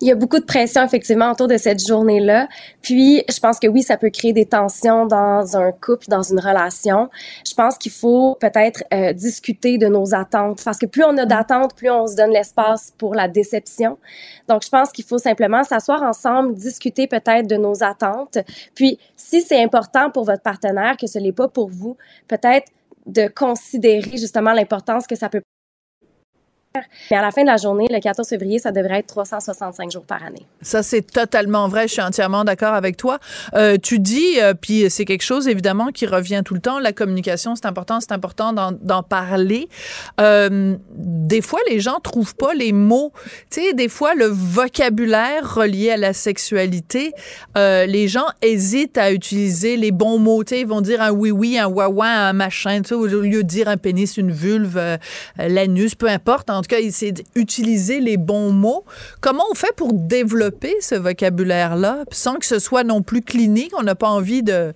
[0.00, 2.48] il y a beaucoup de pression effectivement autour de cette journée-là.
[2.82, 6.40] Puis, je pense que oui, ça peut créer des tensions dans un couple, dans une
[6.40, 7.08] relation.
[7.46, 11.26] Je pense qu'il faut peut-être euh, discuter de nos attentes parce que plus on a
[11.26, 13.98] d'attentes, plus on se donne l'espace pour la déception.
[14.48, 18.38] Donc, je pense qu'il faut simplement s'asseoir ensemble, discuter peut-être de nos attentes.
[18.74, 21.96] Puis, si c'est important pour votre partenaire que ce n'est pas pour vous,
[22.28, 22.70] peut-être
[23.06, 25.42] de considérer justement l'importance que ça peut
[27.10, 30.04] mais à la fin de la journée, le 14 février, ça devrait être 365 jours
[30.04, 30.44] par année.
[30.60, 31.86] Ça, c'est totalement vrai.
[31.86, 33.18] Je suis entièrement d'accord avec toi.
[33.54, 36.80] Euh, tu dis, euh, puis c'est quelque chose évidemment qui revient tout le temps.
[36.80, 39.68] La communication, c'est important, c'est important d'en parler.
[40.20, 43.12] Euh, des fois, les gens trouvent pas les mots.
[43.50, 47.12] Tu sais, des fois, le vocabulaire relié à la sexualité,
[47.56, 50.42] euh, les gens hésitent à utiliser les bons mots.
[50.42, 52.82] Tu sais, ils vont dire un oui oui, un wawa, un machin.
[52.82, 54.96] Tu au lieu de dire un pénis, une vulve, euh,
[55.38, 56.50] l'anus, peu importe.
[56.64, 58.84] Tout cas, c'est d'utiliser les bons mots.
[59.20, 63.72] Comment on fait pour développer ce vocabulaire-là sans que ce soit non plus clinique?
[63.78, 64.72] On n'a pas envie de...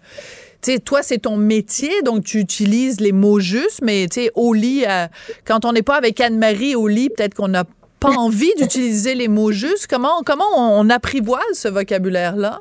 [0.61, 4.33] Tu sais, toi, c'est ton métier, donc tu utilises les mots justes, mais tu sais,
[4.35, 5.07] au lit, euh,
[5.45, 7.65] quand on n'est pas avec Anne-Marie au lit, peut-être qu'on n'a
[8.01, 9.87] pas envie d'utiliser les mots justes.
[9.87, 12.61] Comment, comment on, apprivoise ce vocabulaire-là?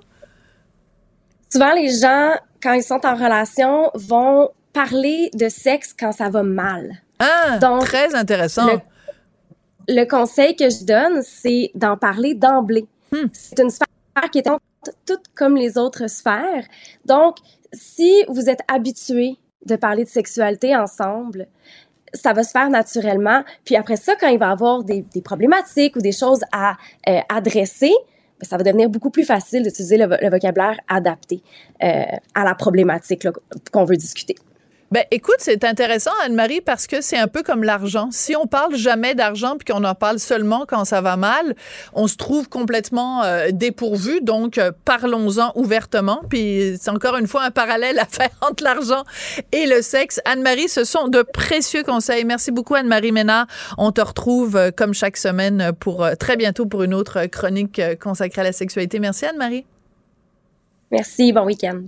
[1.52, 6.44] Souvent, les gens, quand ils sont en relation, vont parler de sexe quand ça va
[6.44, 7.02] mal.
[7.20, 8.80] Ah, donc, très intéressant le
[10.06, 12.86] conseil que je donne, c'est d'en parler d'emblée.
[13.12, 13.28] Hmm.
[13.32, 13.88] C'est une sphère
[14.32, 14.50] qui est
[15.06, 16.66] toute comme les autres sphères.
[17.06, 17.38] Donc,
[17.74, 21.48] si vous êtes habitué de parler de sexualité ensemble,
[22.14, 23.44] ça va se faire naturellement.
[23.66, 26.76] Puis après ça, quand il va y avoir des, problématiques ou des choses à
[27.10, 27.94] euh, adresser,
[28.40, 31.42] ben, ça va devenir beaucoup plus facile d'utiliser le, vocabulaire adapté
[31.84, 32.04] euh,
[32.36, 33.28] à la problématique
[33.72, 34.36] qu'on veut discuter.
[34.90, 38.08] Ben, écoute, c'est intéressant, Anne-Marie, parce que c'est un peu comme l'argent.
[38.12, 41.56] Si on parle jamais d'argent puis qu'on en parle seulement quand ça va mal,
[41.92, 44.22] on se trouve complètement euh, dépourvu.
[44.22, 46.22] Donc, euh, parlons-en ouvertement.
[46.30, 49.04] Puis, c'est encore une fois un parallèle à faire entre l'argent
[49.52, 50.22] et le sexe.
[50.24, 52.24] Anne-Marie, ce sont de précieux conseils.
[52.24, 53.48] Merci beaucoup, Anne-Marie Ménard.
[53.78, 58.42] On te retrouve euh, comme chaque semaine pour très bientôt pour une autre chronique consacrée
[58.42, 59.00] à la sexualité.
[59.00, 59.66] Merci, Anne-Marie.
[60.92, 61.34] Merci.
[61.34, 61.88] Bon week-end.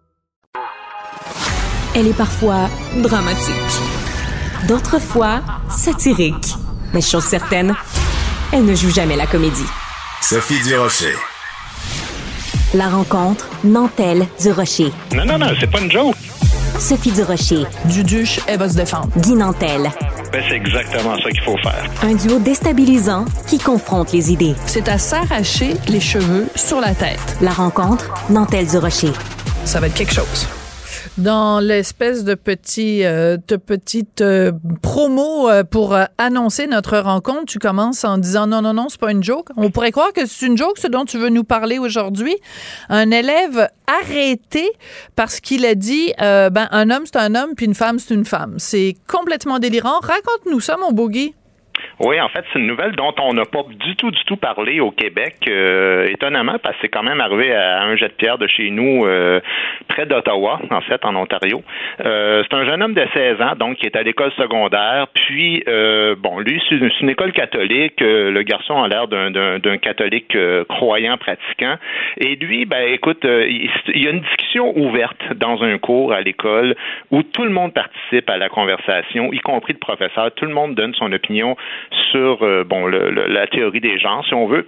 [1.93, 3.53] Elle est parfois dramatique,
[4.65, 6.55] d'autres fois satirique.
[6.93, 7.75] Mais chose certaine,
[8.53, 9.65] elle ne joue jamais la comédie.
[10.21, 11.13] Sophie Durocher.
[12.73, 14.93] La rencontre Nantel du Rocher.
[15.13, 16.15] Non, non, non, c'est pas une joke.
[16.79, 17.65] Sophie Durocher.
[17.85, 19.09] Duduche, elle va se défendre.
[19.17, 19.91] Guy Nantel.
[20.31, 21.83] Ben, c'est exactement ça qu'il faut faire.
[22.03, 24.55] Un duo déstabilisant qui confronte les idées.
[24.65, 27.19] C'est à s'arracher les cheveux sur la tête.
[27.41, 29.11] La rencontre Nantel du Rocher.
[29.65, 30.47] Ça va être quelque chose
[31.17, 37.45] dans l'espèce de petit euh, de petite euh, promo euh, pour euh, annoncer notre rencontre,
[37.45, 39.49] tu commences en disant non non non, c'est pas une joke.
[39.57, 42.35] On pourrait croire que c'est une joke ce dont tu veux nous parler aujourd'hui.
[42.89, 44.71] Un élève arrêté
[45.15, 48.25] parce qu'il a dit ben un homme c'est un homme puis une femme c'est une
[48.25, 48.55] femme.
[48.57, 49.99] C'est complètement délirant.
[50.01, 51.33] Raconte-nous ça mon Guy.
[52.03, 54.79] Oui, en fait, c'est une nouvelle dont on n'a pas du tout, du tout parlé
[54.79, 58.39] au Québec, euh, étonnamment, parce que c'est quand même arrivé à un jet de pierre
[58.39, 59.39] de chez nous, euh,
[59.87, 61.61] près d'Ottawa, en fait, en Ontario.
[62.03, 65.07] Euh, c'est un jeune homme de 16 ans, donc, qui est à l'école secondaire.
[65.13, 65.63] Puis,
[66.17, 67.99] bon, lui, c'est une, école catholique.
[67.99, 70.35] le garçon a l'air d'un catholique
[70.69, 71.75] croyant, pratiquant.
[72.17, 76.75] Et lui, ben, écoute, il y a une discussion ouverte dans un cours à l'école
[77.11, 80.31] où tout le monde participe à la conversation, y compris le professeur.
[80.33, 81.55] Tout le monde donne son opinion
[82.11, 84.67] sur euh, bon le, la théorie des genres, si on veut.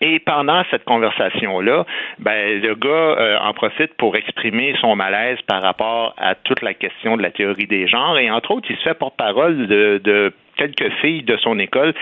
[0.00, 1.86] Et pendant cette conversation-là,
[2.18, 6.74] ben, le gars euh, en profite pour exprimer son malaise par rapport à toute la
[6.74, 8.18] question de la théorie des genres.
[8.18, 11.94] Et entre autres, il se fait porte-parole de, de quelques filles de son école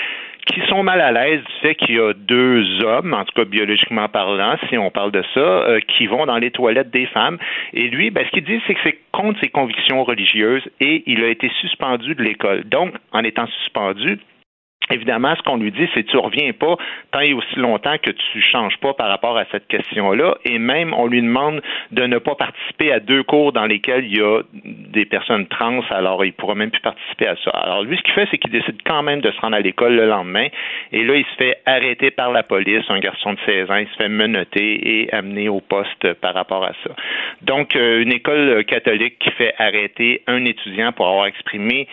[0.46, 3.44] qui sont mal à l'aise du fait qu'il y a deux hommes, en tout cas
[3.44, 7.38] biologiquement parlant, si on parle de ça, euh, qui vont dans les toilettes des femmes.
[7.72, 11.22] Et lui, ben, ce qu'il dit, c'est que c'est contre ses convictions religieuses et il
[11.22, 12.64] a été suspendu de l'école.
[12.64, 14.18] Donc, en étant suspendu,
[14.90, 16.76] Évidemment, ce qu'on lui dit, c'est tu reviens pas
[17.12, 20.36] tant et aussi longtemps que tu changes pas par rapport à cette question-là.
[20.44, 24.18] Et même, on lui demande de ne pas participer à deux cours dans lesquels il
[24.18, 27.50] y a des personnes trans, alors il pourra même plus participer à ça.
[27.50, 29.94] Alors lui, ce qu'il fait, c'est qu'il décide quand même de se rendre à l'école
[29.94, 30.48] le lendemain.
[30.92, 33.88] Et là, il se fait arrêter par la police, un garçon de 16 ans, il
[33.88, 36.90] se fait menotter et amener au poste par rapport à ça.
[37.42, 41.88] Donc, euh, une école catholique qui fait arrêter un étudiant pour avoir exprimé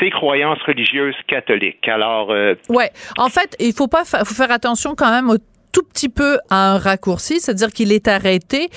[0.00, 1.86] ses croyances religieuses catholiques.
[1.88, 5.38] Alors, euh, ouais, en fait, il faut pas faut faire attention quand même au
[5.72, 8.68] tout petit peu à un raccourci, c'est-à-dire qu'il est arrêté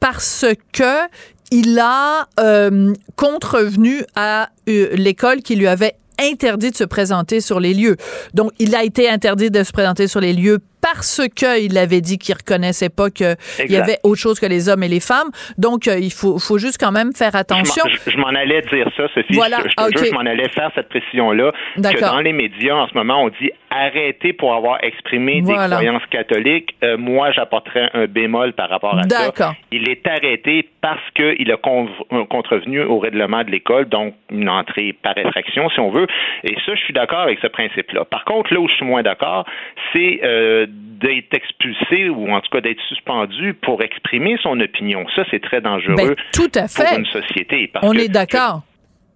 [0.00, 1.08] parce que
[1.50, 7.60] il a euh, contrevenu à euh, l'école qui lui avait interdit de se présenter sur
[7.60, 7.96] les lieux.
[8.32, 12.18] Donc, il a été interdit de se présenter sur les lieux parce qu'il avait dit
[12.18, 13.36] qu'il reconnaissait pas qu'il
[13.68, 15.30] y avait autre chose que les hommes et les femmes.
[15.56, 17.84] Donc, euh, il faut, faut juste quand même faire attention.
[18.06, 19.34] Je m'en allais dire ça, Sophie.
[19.34, 19.58] Voilà.
[19.64, 21.52] Je, je, m'en allais faire cette précision-là.
[21.76, 26.04] Que dans les médias, en ce moment, on dit arrêtez pour avoir exprimé des croyances
[26.10, 26.74] catholiques.
[26.82, 29.54] Euh, moi, j'apporterais un bémol par rapport à ça.
[29.70, 34.94] Il est arrêté parce qu'il a euh, contrevenu au règlement de l'école, donc une entrée
[35.02, 36.06] par effraction, si on veut.
[36.44, 38.04] Et ça, je suis d'accord avec ce principe-là.
[38.04, 39.46] Par contre, là où je suis moins d'accord,
[39.92, 40.20] c'est
[40.72, 45.04] d'être expulsé ou en tout cas d'être suspendu pour exprimer son opinion.
[45.16, 46.84] Ça, c'est très dangereux ben, tout à fait.
[46.84, 47.70] pour une société.
[47.82, 48.62] On est d'accord.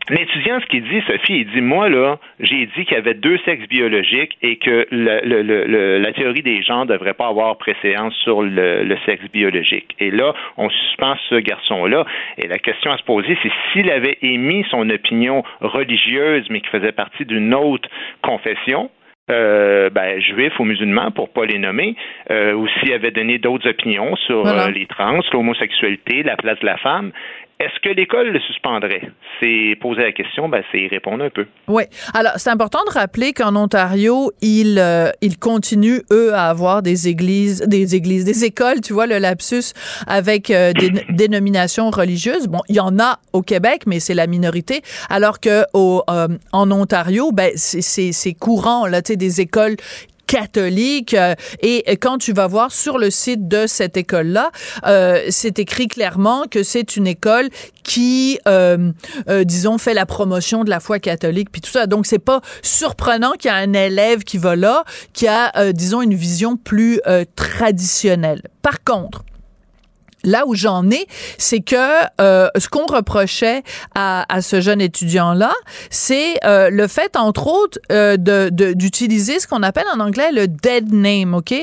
[0.08, 3.38] L'étudiant, ce qu'il dit, Sophie, il dit, moi, là, j'ai dit qu'il y avait deux
[3.44, 8.96] sexes biologiques et que la théorie des genres ne devrait pas avoir préséance sur le,
[9.04, 9.96] sexe biologique.
[9.98, 12.04] Et là, on suspend ce garçon-là.
[12.38, 16.68] Et la question à se poser, c'est s'il avait émis son opinion religieuse, mais qui
[16.68, 17.88] faisait partie d'une autre
[18.22, 18.90] confession,
[19.30, 21.96] euh, ben, juifs ou musulmans, pour pas les nommer,
[22.30, 26.66] euh, ou s'il avait donné d'autres opinions sur euh, les trans, l'homosexualité, la place de
[26.66, 27.12] la femme,
[27.58, 29.10] Est-ce que l'école le suspendrait?
[29.40, 31.46] C'est poser la question, ben, c'est y répondre un peu.
[31.68, 31.84] Oui.
[32.12, 37.08] Alors, c'est important de rappeler qu'en Ontario, ils, euh, ils continuent, eux, à avoir des
[37.08, 39.72] églises, des églises, des écoles, tu vois, le lapsus,
[40.06, 42.46] avec euh, des dénominations religieuses.
[42.46, 44.82] Bon, il y en a au Québec, mais c'est la minorité.
[45.08, 49.76] Alors que au, euh, en Ontario, ben, c'est courant, là, tu sais, des écoles
[50.26, 51.14] catholique.
[51.14, 54.50] Euh, et quand tu vas voir sur le site de cette école-là,
[54.86, 57.48] euh, c'est écrit clairement que c'est une école
[57.82, 58.92] qui, euh,
[59.44, 61.86] disons, fait la promotion de la foi catholique, puis tout ça.
[61.86, 66.02] Donc, c'est pas surprenant qu'il y a un élève qui va là, qui a, disons,
[66.02, 67.00] une vision plus
[67.36, 68.42] traditionnelle.
[68.62, 69.22] Par contre,
[70.26, 71.06] là où j'en ai,
[71.38, 71.76] c'est que
[72.20, 73.62] euh, ce qu'on reprochait
[73.94, 75.52] à, à, ce jeune étudiant-là,
[75.88, 80.48] c'est euh, le fait, entre autres, euh, de d'utiliser ce qu'on appelle en anglais le
[80.48, 81.54] dead name, OK?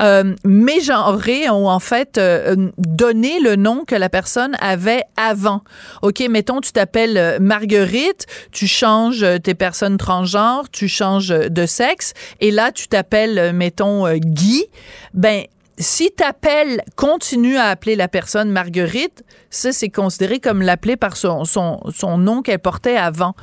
[0.00, 5.62] Euh, mégenrer ou en fait euh, donner le nom que la personne avait avant.
[6.02, 12.50] OK, mettons, tu t'appelles Marguerite, tu changes tes personnes transgenres, tu changes de sexe, et
[12.50, 14.66] là, tu t'appelles, mettons, Guy,
[15.14, 15.44] ben
[15.78, 21.44] si t'appelles, continue à appeler la personne Marguerite, ça, c'est considéré comme l'appeler par son,
[21.44, 23.34] son, son nom qu'elle portait avant.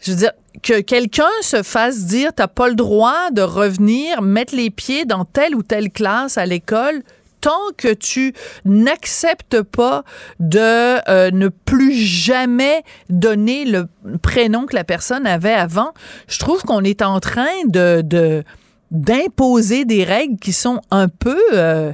[0.00, 0.32] Je veux dire,
[0.62, 5.24] que quelqu'un se fasse dire, t'as pas le droit de revenir mettre les pieds dans
[5.24, 7.02] telle ou telle classe à l'école,
[7.40, 10.04] tant que tu n'acceptes pas
[10.40, 13.86] de euh, ne plus jamais donner le
[14.22, 15.92] prénom que la personne avait avant,
[16.28, 18.42] je trouve qu'on est en train de, de
[18.90, 21.92] d'imposer des règles qui sont un peu euh,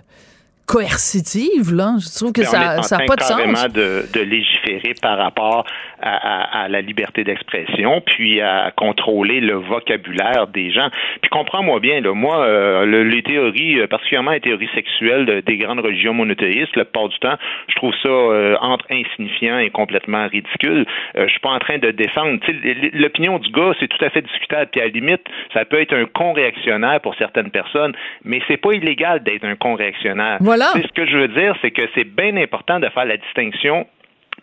[0.66, 1.96] coercitive, là.
[1.98, 3.68] Je trouve que ça n'a pas de sens.
[3.72, 5.64] De, de légiférer par rapport
[6.00, 10.88] à, à, la liberté d'expression, puis à contrôler le vocabulaire des gens.
[11.20, 15.80] Puis comprends-moi bien, là, moi, euh, les théories, euh, particulièrement les théories sexuelles des grandes
[15.80, 17.36] religions monothéistes, la plupart du temps,
[17.68, 20.86] je trouve ça euh, entre insignifiant et complètement ridicule.
[21.14, 22.38] je suis pas en train de défendre.
[22.94, 24.70] L'opinion du gars, c'est tout à fait discutable.
[24.72, 25.22] Puis à la limite,
[25.52, 27.92] ça peut être un con réactionnaire pour certaines personnes,
[28.24, 30.38] mais c'est pas illégal d'être un con réactionnaire.
[30.82, 33.86] Ce que je veux dire, c'est que c'est bien important de faire la distinction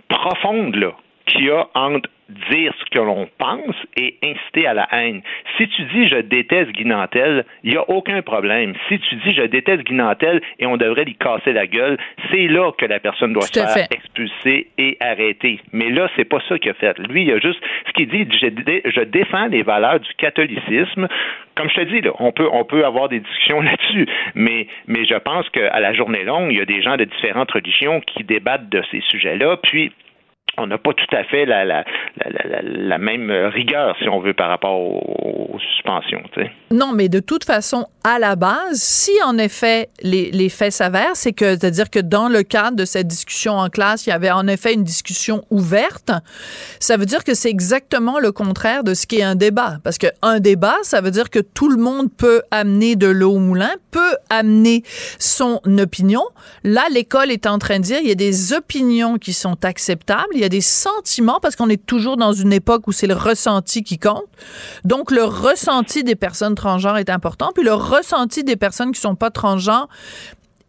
[0.08, 0.91] profonde là
[1.26, 2.10] qu'il y a entre
[2.51, 5.21] dire ce que l'on pense et inciter à la haine.
[5.57, 8.73] Si tu dis je déteste Guinantel, il n'y a aucun problème.
[8.87, 11.97] Si tu dis je déteste Guinantel et on devrait lui casser la gueule,
[12.31, 15.59] c'est là que la personne doit se faire expulser et arrêter.
[15.71, 16.97] Mais là, c'est pas ça qu'il a fait.
[17.09, 21.07] Lui, il a juste ce qu'il dit, je, je défends les valeurs du catholicisme.
[21.55, 25.05] Comme je te dis, là, on peut on peut avoir des discussions là-dessus, mais mais
[25.05, 28.23] je pense qu'à la journée longue, il y a des gens de différentes religions qui
[28.23, 29.91] débattent de ces sujets-là, puis
[30.57, 31.83] on n'a pas tout à fait la, la,
[32.25, 36.21] la, la, même rigueur, si on veut, par rapport aux, suspensions.
[36.71, 41.15] Non, mais de toute façon, à la base, si en effet les, les faits s'avèrent,
[41.15, 44.31] c'est que, c'est-à-dire que dans le cadre de cette discussion en classe, il y avait
[44.31, 46.12] en effet une discussion ouverte,
[46.79, 49.79] ça veut dire que c'est exactement le contraire de ce qui est un débat.
[49.83, 53.39] Parce qu'un débat, ça veut dire que tout le monde peut amener de l'eau au
[53.39, 54.83] moulin, peut amener
[55.17, 56.23] son opinion.
[56.63, 60.35] Là, l'école est en train de dire, il y a des opinions qui sont acceptables,
[60.39, 63.13] il y a des sentiments, parce qu'on est toujours dans une époque où c'est le
[63.13, 64.25] ressenti qui compte.
[64.86, 69.15] Donc, le ressenti des personnes transgenres est important, puis le ressenti des personnes qui sont
[69.15, 69.89] pas transgenres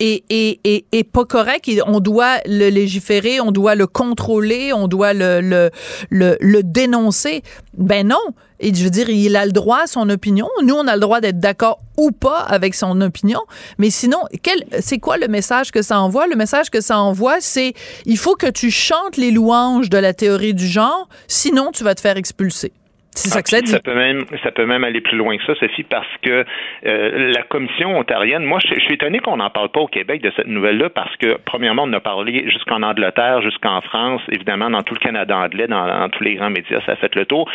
[0.00, 1.70] est, est, est, pas correct.
[1.86, 5.70] On doit le légiférer, on doit le contrôler, on doit le, le,
[6.10, 7.42] le, le dénoncer.
[7.76, 8.18] Ben non.
[8.62, 10.48] Et je veux dire, il a le droit à son opinion.
[10.62, 13.40] Nous, on a le droit d'être d'accord ou pas avec son opinion.
[13.78, 16.26] Mais sinon, quel, c'est quoi le message que ça envoie?
[16.26, 17.72] Le message que ça envoie, c'est
[18.04, 21.94] il faut que tu chantes les louanges de la théorie du genre, sinon tu vas
[21.94, 22.72] te faire expulser.
[23.20, 23.70] C'est ça que ça dit.
[23.70, 26.44] Ça peut même, ça peut même aller plus loin que ça, Sophie, parce que
[26.87, 30.33] euh, la commission ontarienne, moi, je, suis étonné qu'on n'en parle pas au Québec de
[30.37, 34.94] cette nouvelle-là, parce que premièrement, on a parlé jusqu'en Angleterre, jusqu'en France, évidemment dans tout
[34.94, 37.48] le Canada anglais, dans, tous les grands médias, ça a fait le tour.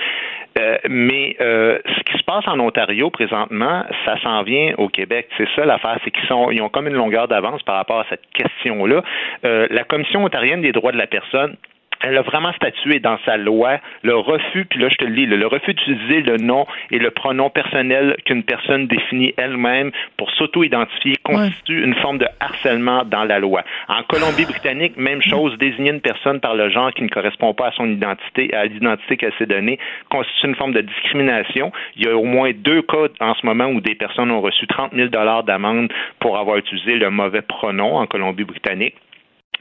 [0.57, 5.27] Euh, mais euh, ce qui se passe en Ontario présentement, ça s'en vient au Québec.
[5.37, 8.05] C'est ça l'affaire, c'est qu'ils sont, ils ont comme une longueur d'avance par rapport à
[8.09, 9.01] cette question-là.
[9.43, 11.57] la commission ontarienne des droits de la personne
[12.01, 15.25] elle a vraiment statué dans sa loi le refus, puis là je te le lis,
[15.25, 21.15] le, refus d'utiliser le nom et le pronom personnel qu'une personne définit elle-même pour s'auto-identifier
[21.23, 23.63] constitue une forme de harcèlement dans la loi.
[23.87, 27.71] En Colombie-Britannique, même chose, désigner une personne par le genre qui ne correspond pas à
[27.71, 29.79] son identité, à l'identité qu'elle s'est donnée,
[30.09, 31.71] constitue une forme de discrimination.
[31.95, 34.67] Il y a au moins deux cas en ce moment où des personnes ont reçu
[34.67, 38.95] 30 000 dollars d'amende pour avoir utilisé le mauvais pronom en Colombie-Britannique.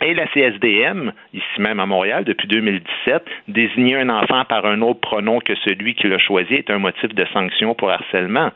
[0.02, 5.00] Et la CSDM, ici même à Montréal, depuis 2017, désigner un enfant par un autre
[5.00, 8.50] pronom que celui qui l'a choisi est un motif de sanction pour harcèlement.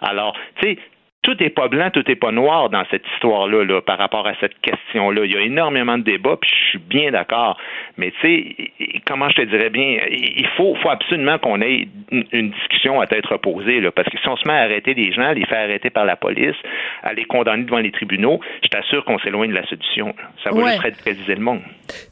[0.00, 0.78] Alors, tu sais,
[1.24, 4.34] tout est pas blanc, tout est pas noir dans cette histoire-là là, par rapport à
[4.40, 5.24] cette question-là.
[5.24, 7.56] Il y a énormément de débats, puis je suis bien d'accord.
[7.96, 12.50] Mais tu sais, comment je te dirais bien, il faut, faut absolument qu'on ait une,
[12.50, 15.32] discussion à tête reposée, là, parce que si on se met à arrêter des gens,
[15.32, 16.56] les faire arrêter par la police,
[17.02, 20.14] à les condamner devant les tribunaux, je t'assure qu'on s'éloigne de la solution.
[20.44, 21.62] Ça va juste radicaliser le monde.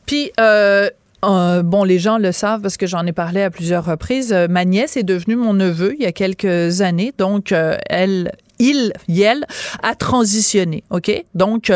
[0.07, 0.89] Puis, euh,
[1.25, 4.33] euh, bon, les gens le savent parce que j'en ai parlé à plusieurs reprises.
[4.33, 8.33] Euh, ma nièce est devenue mon neveu il y a quelques années, donc euh, elle,
[8.59, 9.45] il, elle
[9.83, 11.25] a transitionné, ok?
[11.35, 11.73] Donc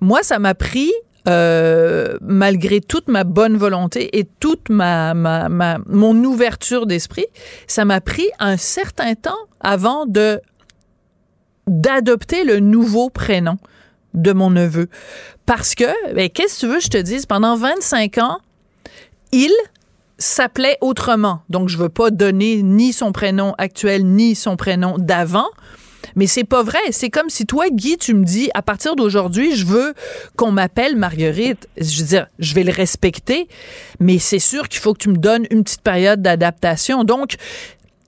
[0.00, 0.92] moi, ça m'a pris
[1.26, 7.26] malgré toute ma bonne volonté et toute ma, ma, ma mon ouverture d'esprit,
[7.66, 10.40] ça m'a pris un certain temps avant de
[11.68, 13.58] d'adopter le nouveau prénom
[14.14, 14.88] de mon neveu.
[15.46, 18.38] Parce que, ben, qu'est-ce que tu veux je te dise, pendant 25 ans,
[19.32, 19.52] il
[20.18, 21.42] s'appelait autrement.
[21.48, 25.48] Donc, je veux pas donner ni son prénom actuel, ni son prénom d'avant.
[26.16, 26.78] Mais c'est pas vrai.
[26.90, 29.94] C'est comme si toi, Guy, tu me dis, à partir d'aujourd'hui, je veux
[30.36, 31.68] qu'on m'appelle Marguerite.
[31.76, 33.48] Je veux dire, je vais le respecter,
[34.00, 37.04] mais c'est sûr qu'il faut que tu me donnes une petite période d'adaptation.
[37.04, 37.36] Donc,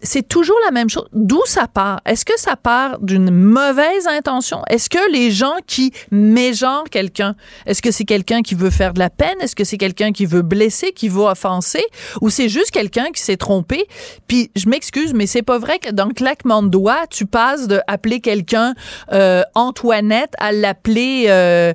[0.03, 1.09] c'est toujours la même chose.
[1.13, 2.01] D'où ça part?
[2.05, 4.63] Est-ce que ça part d'une mauvaise intention?
[4.69, 7.35] Est-ce que les gens qui mégenrent quelqu'un,
[7.67, 9.37] est-ce que c'est quelqu'un qui veut faire de la peine?
[9.41, 11.85] Est-ce que c'est quelqu'un qui veut blesser, qui veut offenser?
[12.21, 13.87] Ou c'est juste quelqu'un qui s'est trompé?
[14.27, 17.81] Puis, je m'excuse, mais c'est pas vrai que dans claquement de doigts, tu passes de
[17.87, 18.75] appeler quelqu'un
[19.13, 21.75] euh, Antoinette à l'appeler, euh,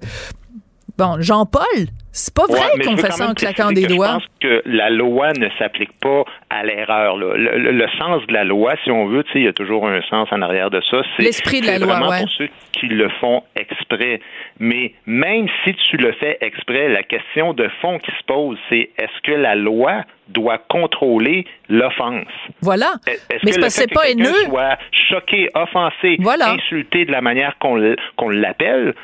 [0.97, 1.87] bon, Jean-Paul?
[2.17, 4.07] C'est pas vrai qu'on fait ça en claquant des doigts.
[4.07, 7.17] Je pense que la loi ne s'applique pas à l'erreur.
[7.17, 10.41] Le, sens de la loi, si on veut, il y a toujours un sens en
[10.41, 11.01] arrière de ça.
[11.17, 14.21] C'est l'esprit de la loi, vraiment pour ceux qui le font exprès.
[14.59, 18.91] Mais même si tu le fais exprès, la question de fond qui se pose, c'est
[18.97, 22.27] est-ce que la loi doit contrôler l'offense?
[22.61, 22.93] Voilà.
[23.43, 24.45] Mais c'est que, pas haineux.
[24.45, 24.77] soit
[25.09, 28.95] choqué, offensé, insulté de la manière qu'on l'appelle,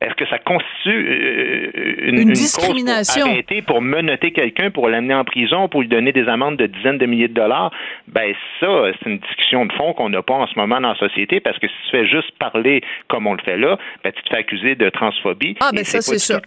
[0.00, 5.24] est-ce que ça constitue euh, une, discrimination pour arrêter, pour menotter quelqu'un, pour l'amener en
[5.24, 7.72] prison, pour lui donner des amendes de dizaines de milliers de dollars?
[8.06, 10.98] Ben ça, c'est une discussion de fond qu'on n'a pas en ce moment dans la
[10.98, 14.22] société parce que si tu fais juste parler comme on le fait là, ben tu
[14.22, 15.56] te fais accuser de transphobie.
[15.60, 16.40] Ah ben ça c'est sûr.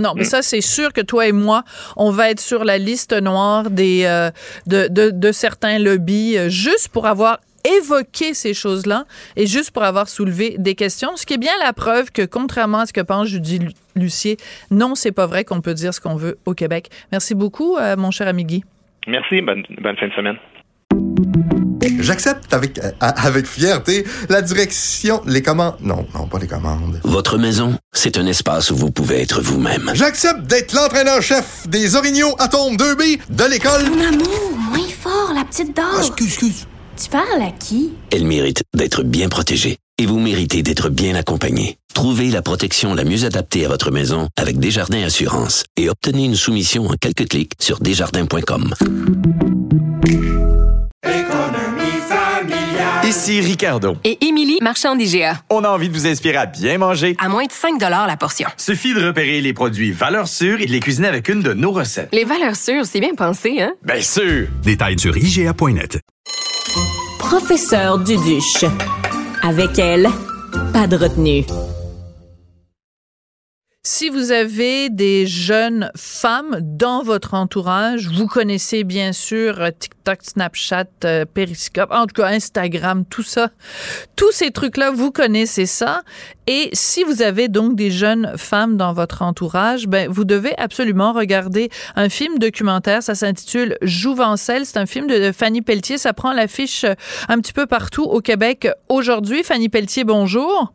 [0.00, 0.24] Non, mais hmm.
[0.24, 1.62] ça c'est sûr que toi et moi,
[1.96, 4.30] on va être sur la liste noire des euh,
[4.66, 7.38] de, de, de certains lobbies euh, juste pour avoir
[7.78, 9.04] évoquer ces choses-là
[9.36, 12.80] et juste pour avoir soulevé des questions, ce qui est bien la preuve que, contrairement
[12.80, 13.60] à ce que pense Judy
[13.94, 14.36] Lucier,
[14.70, 16.88] non, c'est pas vrai qu'on peut dire ce qu'on veut au Québec.
[17.12, 18.64] Merci beaucoup, euh, mon cher ami Guy.
[19.06, 20.36] Merci, bonne, fin de semaine.
[22.00, 25.76] J'accepte avec, euh, avec fierté la direction, les commandes.
[25.80, 27.00] Non, non, pas les commandes.
[27.04, 29.90] Votre maison, c'est un espace où vous pouvez être vous-même.
[29.94, 33.84] J'accepte d'être l'entraîneur-chef des Orignaux Atomes 2B de l'école.
[33.90, 35.86] Mon amour, moins fort, la petite dame.
[35.94, 36.66] Ah, excuse, excuse.
[36.96, 37.92] Tu parles à qui?
[38.10, 39.76] Elle mérite d'être bien protégée.
[39.98, 41.76] Et vous méritez d'être bien accompagnée.
[41.94, 46.36] Trouvez la protection la mieux adaptée à votre maison avec Desjardins Assurance et obtenez une
[46.36, 48.74] soumission en quelques clics sur desjardins.com.
[53.04, 53.96] Ici Ricardo.
[54.04, 55.42] Et Émilie, marchand d'IGA.
[55.50, 57.14] On a envie de vous inspirer à bien manger.
[57.18, 58.48] À moins de 5 la portion.
[58.56, 61.72] Suffit de repérer les produits valeurs sûres et de les cuisiner avec une de nos
[61.72, 62.08] recettes.
[62.12, 63.74] Les valeurs sûres, c'est bien pensé, hein?
[63.84, 64.48] Bien sûr!
[64.62, 66.00] Détails sur IGA.net.
[67.18, 68.64] Professeur Duduche.
[69.42, 70.08] Avec elle,
[70.72, 71.44] pas de retenue.
[73.88, 80.86] Si vous avez des jeunes femmes dans votre entourage, vous connaissez bien sûr TikTok, Snapchat,
[81.04, 83.50] euh, Periscope, en tout cas Instagram, tout ça.
[84.16, 86.02] Tous ces trucs-là, vous connaissez ça.
[86.48, 91.12] Et si vous avez donc des jeunes femmes dans votre entourage, ben, vous devez absolument
[91.12, 93.04] regarder un film documentaire.
[93.04, 94.66] Ça s'intitule Jouvencel.
[94.66, 95.96] C'est un film de Fanny Pelletier.
[95.96, 96.84] Ça prend l'affiche
[97.28, 99.44] un petit peu partout au Québec aujourd'hui.
[99.44, 100.72] Fanny Pelletier, bonjour.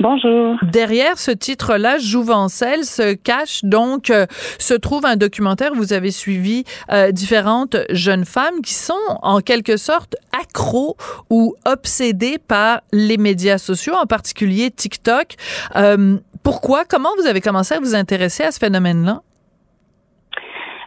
[0.00, 0.56] Bonjour.
[0.62, 4.26] Derrière ce titre-là, Jouvencel, se cache donc, euh,
[4.58, 9.76] se trouve un documentaire vous avez suivi euh, différentes jeunes femmes qui sont en quelque
[9.76, 10.96] sorte accros
[11.30, 15.34] ou obsédées par les médias sociaux, en particulier TikTok.
[15.76, 16.84] Euh, pourquoi?
[16.84, 19.22] Comment vous avez commencé à vous intéresser à ce phénomène-là?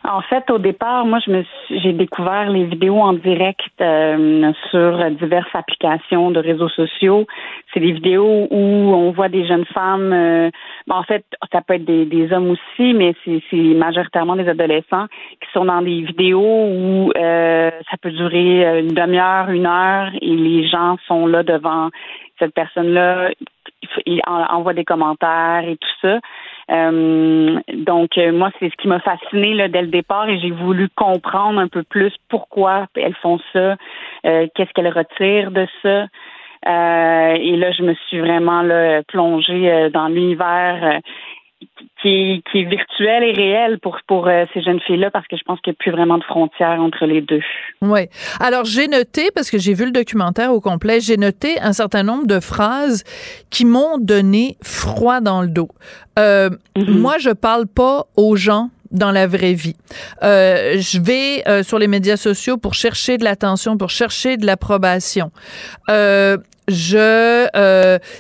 [0.10, 5.12] En fait, au départ, moi, je me j'ai découvert les vidéos en direct euh, sur
[5.12, 7.28] diverses applications de réseaux sociaux.
[7.74, 10.14] C'est des vidéos où on voit des jeunes femmes.
[10.14, 10.50] Euh,
[10.90, 15.08] en fait, ça peut être des, des hommes aussi, mais c'est majoritairement des adolescents
[15.42, 20.36] qui sont dans des vidéos où euh, ça peut durer une demi-heure, une heure, et
[20.36, 21.90] les gens sont là devant
[22.40, 23.32] cette personne-là,
[24.06, 26.20] ils envoient des commentaires et tout ça.
[26.70, 30.52] Euh, donc, euh, moi, c'est ce qui m'a fasciné là, dès le départ et j'ai
[30.52, 33.78] voulu comprendre un peu plus pourquoi elles font ça,
[34.26, 36.08] euh, qu'est-ce qu'elles retirent de ça.
[36.66, 41.00] et là, je me suis vraiment là, plongée dans l'univers
[42.02, 45.44] qui, qui, est virtuel et réel pour, pour euh, ces jeunes filles-là parce que je
[45.44, 47.42] pense qu'il n'y a plus vraiment de frontières entre les deux.
[47.82, 48.02] Oui.
[48.40, 52.04] Alors, j'ai noté, parce que j'ai vu le documentaire au complet, j'ai noté un certain
[52.04, 53.04] nombre de phrases
[53.50, 55.70] qui m'ont donné froid dans le dos.
[56.20, 57.00] Euh, mm-hmm.
[57.00, 59.76] Moi, je parle pas aux gens dans la vraie vie.
[60.24, 64.46] Euh, je vais euh, sur les médias sociaux pour chercher de l'attention, pour chercher de
[64.46, 65.32] l'approbation.
[65.90, 67.48] Euh, je,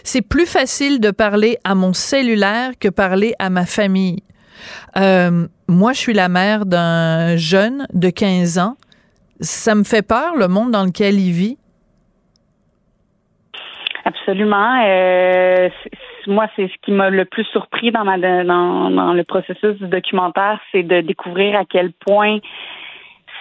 [0.03, 4.23] c'est plus facile de parler à mon cellulaire que parler à ma famille.
[4.95, 8.77] Moi, je suis la mère d'un jeune de 15 ans.
[9.41, 11.57] Ça me fait peur, le monde dans lequel il vit.
[14.07, 14.81] Absolument.
[14.85, 15.69] Euh,
[16.27, 20.59] moi, c'est ce qui m'a le plus surpris dans, ma, dans, le processus du documentaire,
[20.71, 22.39] c'est de découvrir à quel point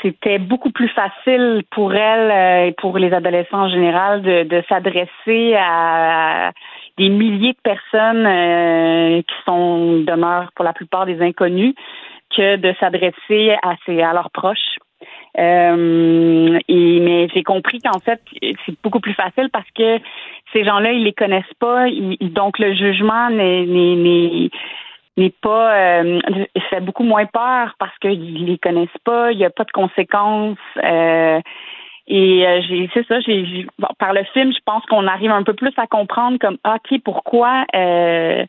[0.03, 4.63] c'était beaucoup plus facile pour elle euh, et pour les adolescents en général de, de
[4.69, 6.53] s'adresser à
[6.99, 11.75] des milliers de personnes euh, qui sont demeurent pour la plupart des inconnus
[12.37, 14.79] que de s'adresser à, ses, à leurs proches.
[15.39, 19.99] Euh, et mais j'ai compris qu'en fait c'est beaucoup plus facile parce que
[20.53, 21.87] ces gens-là ils les connaissent pas,
[22.21, 24.51] donc le jugement n'est
[25.43, 26.21] pas euh,
[26.71, 30.59] fait beaucoup moins peur parce qu'ils les connaissent pas, il n'y a pas de conséquences.
[30.83, 31.41] Euh,
[32.09, 33.67] et euh, j'ai c'est ça, j'ai
[33.99, 37.65] par le film, je pense qu'on arrive un peu plus à comprendre comme ok pourquoi
[37.75, 38.47] euh,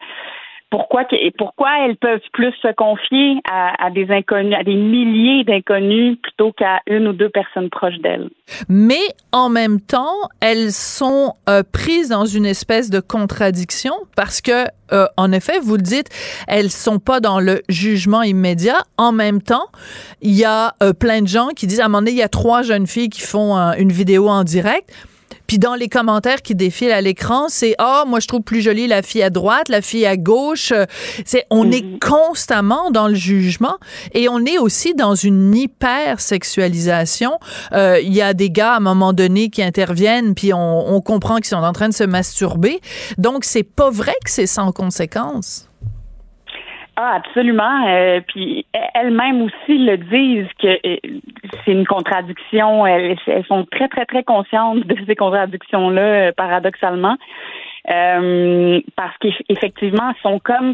[0.70, 1.03] pourquoi
[1.38, 6.82] pourquoi elles peuvent plus se confier à, des inconnus, à des milliers d'inconnus plutôt qu'à
[6.88, 8.30] une ou deux personnes proches d'elles.
[8.68, 9.01] Mais
[9.32, 15.05] en même temps, elles sont euh, prises dans une espèce de contradiction parce que, euh,
[15.18, 16.09] en effet, vous le dites,
[16.47, 18.80] elles sont pas dans le jugement immédiat.
[18.97, 19.68] En même temps,
[20.22, 22.24] il y a euh, plein de gens qui disent à un moment donné, il y
[22.24, 24.91] a trois jeunes filles qui font une vidéo en direct
[25.47, 28.88] puis dans les commentaires qui défilent à l'écran, c'est ah moi je trouve plus jolie
[28.88, 30.73] la fille à droite, la fille à gauche.
[31.25, 31.99] C'est on est mhm.
[31.99, 33.78] constamment dans le jugement
[34.13, 37.39] et on est aussi dans une hyper sexualisation.
[37.71, 41.01] Euh, il y a des gars à un moment donné qui interviennent puis on, on
[41.01, 42.82] comprend qu'ils sont en train de se masturber.
[43.17, 45.67] Donc c'est pas vrai que c'est sans conséquence.
[47.00, 47.86] Ah, absolument.
[47.88, 50.98] Euh, puis elles-mêmes aussi le disent que euh,
[51.64, 52.88] c'est une contradiction.
[52.88, 53.16] Elles,
[53.48, 57.16] sont très, très, très conscientes de ces contradictions-là, euh, paradoxalement.
[57.86, 60.74] parce qu'effectivement, elles sont comme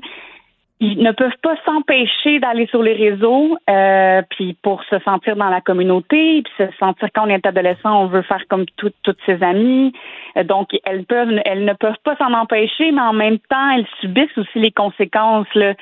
[0.80, 5.50] ils ne peuvent pas s'empêcher d'aller sur les réseaux, euh, puis pour se sentir dans
[5.50, 9.42] la communauté, puis se sentir quand on est adolescent, on veut faire comme toutes ses
[9.44, 9.94] amies.
[10.36, 13.88] Euh, donc elles peuvent, elles ne peuvent pas s'en empêcher, mais en même temps, elles
[14.02, 15.74] subissent aussi les conséquences là,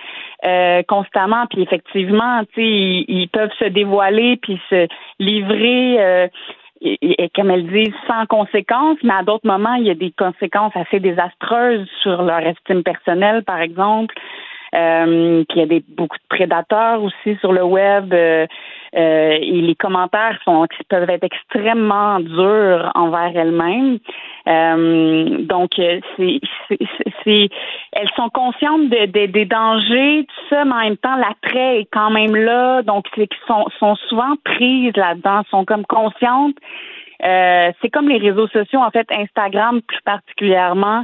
[0.46, 1.46] euh, constamment.
[1.50, 4.88] Puis effectivement, tu sais, ils, peuvent se dévoiler puis se
[5.20, 6.30] livrer.
[6.82, 10.76] et, comme elles disent, sans conséquences, mais à d'autres moments, il y a des conséquences
[10.76, 14.14] assez désastreuses sur leur estime personnelle, par exemple.
[14.74, 18.14] Euh, puis il y a des, beaucoup de prédateurs aussi sur le web.
[18.14, 18.48] Euh,
[18.94, 24.00] euh, et les commentaires sont peuvent être extrêmement durs envers elles-mêmes.
[25.46, 26.42] donc, c'est,
[27.24, 27.50] c'est,
[27.94, 32.10] elles sont conscientes de, des dangers, tout ça, mais en même temps, l'attrait est quand
[32.10, 32.82] même là.
[32.82, 36.58] Donc, c'est sont, sont souvent prises là-dedans, sont comme conscientes.
[37.22, 41.04] c'est comme les réseaux sociaux, en fait, Instagram plus particulièrement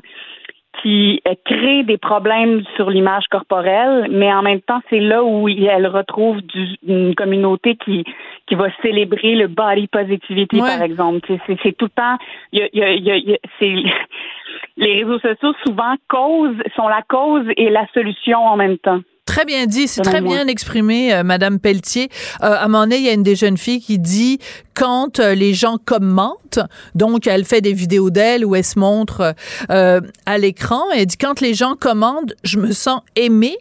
[0.81, 5.47] qui euh, crée des problèmes sur l'image corporelle, mais en même temps, c'est là où
[5.47, 6.39] elle retrouve
[6.87, 8.03] une communauté qui
[8.47, 11.27] qui va célébrer le body positivity, par exemple.
[11.45, 12.17] C'est tout le temps,
[12.53, 13.73] y a, y a, c'est
[14.77, 19.01] les réseaux sociaux souvent cause sont la cause et la solution en même temps.
[19.37, 22.09] Très bien dit, c'est très bien exprimé, euh, Madame Pelletier.
[22.41, 24.39] Euh, à un moment donné, il y a une des jeunes filles qui dit
[24.73, 26.57] quand euh, les gens commentent,
[26.95, 29.35] donc elle fait des vidéos d'elle où elle se montre
[29.69, 33.59] à l'écran, elle dit quand les gens commandent, je me sens aimée.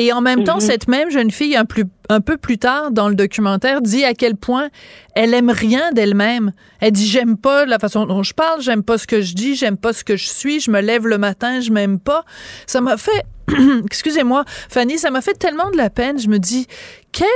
[0.00, 0.60] Et en même temps, mhm.
[0.60, 4.14] cette même jeune fille, un, plus, un peu plus tard dans le documentaire, dit à
[4.14, 4.70] quel point
[5.14, 6.52] elle aime rien d'elle-même.
[6.80, 9.56] Elle dit j'aime pas la façon dont je parle, j'aime pas ce que je dis,
[9.56, 12.24] j'aime pas ce que je suis, je me lève le matin, je m'aime pas.
[12.66, 13.26] Ça m'a fait
[13.84, 16.18] excusez-moi, Fanny, ça m'a fait tellement de la peine.
[16.18, 16.66] Je me dis,
[17.12, 17.28] quel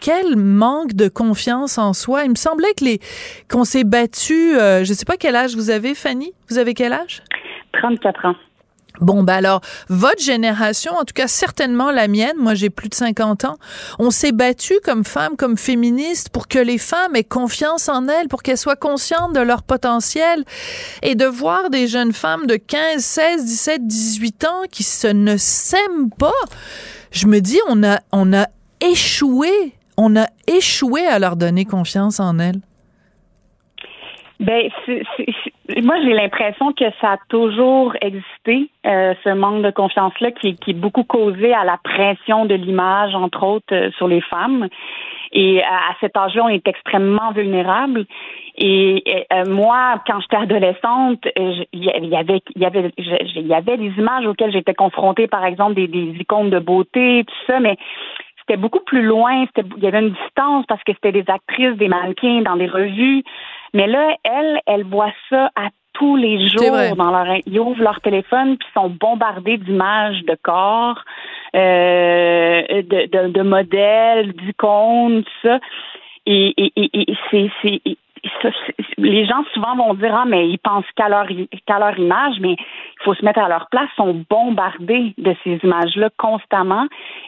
[0.00, 2.22] quel manque de confiance en soi.
[2.22, 3.00] Il me semblait que les
[3.50, 4.56] qu'on s'est battu.
[4.56, 6.32] Euh, je ne sais pas quel âge vous avez, Fanny?
[6.48, 7.24] Vous avez quel âge?
[7.72, 8.36] 34 ans.
[9.00, 12.94] Bon, ben alors, votre génération, en tout cas certainement la mienne, moi j'ai plus de
[12.94, 13.56] 50 ans,
[13.98, 18.28] on s'est battu comme femmes, comme féministes pour que les femmes aient confiance en elles,
[18.28, 20.44] pour qu'elles soient conscientes de leur potentiel.
[21.02, 25.36] Et de voir des jeunes femmes de 15, 16, 17, 18 ans qui se ne
[25.36, 26.30] s'aiment pas,
[27.10, 28.46] je me dis, on a, on a
[28.80, 32.60] échoué, on a échoué à leur donner confiance en elles.
[34.40, 34.68] Ben,
[35.82, 40.72] moi, j'ai l'impression que ça a toujours existé, euh, ce manque de confiance-là, qui, qui,
[40.72, 44.68] est beaucoup causé à la pression de l'image, entre autres, euh, sur les femmes.
[45.32, 48.04] Et à cet âge-là, on est extrêmement vulnérable.
[48.58, 54.26] Et, euh, moi, quand j'étais adolescente, il y avait, y avait, y avait des images
[54.26, 57.76] auxquelles j'étais confrontée, par exemple des, des icônes de beauté, tout ça, mais
[58.46, 59.46] c'était beaucoup plus loin.
[59.56, 63.22] Il y avait une distance parce que c'était des actrices, des mannequins dans des revues.
[63.72, 68.00] Mais là, elle, elle voit ça à tous les jours dans leur ils ouvrent leur
[68.00, 71.00] téléphone puis sont bombardés d'images de corps,
[71.54, 75.60] euh, de, de, de, modèles, d'icônes, tout ça.
[76.26, 77.80] Et, et, et, c'est, c'est
[78.98, 81.26] les gens souvent vont dire ah mais ils pensent qu'à leur
[81.66, 85.60] qu'à leur image mais il faut se mettre à leur place sont bombardés de ces
[85.62, 86.86] images là constamment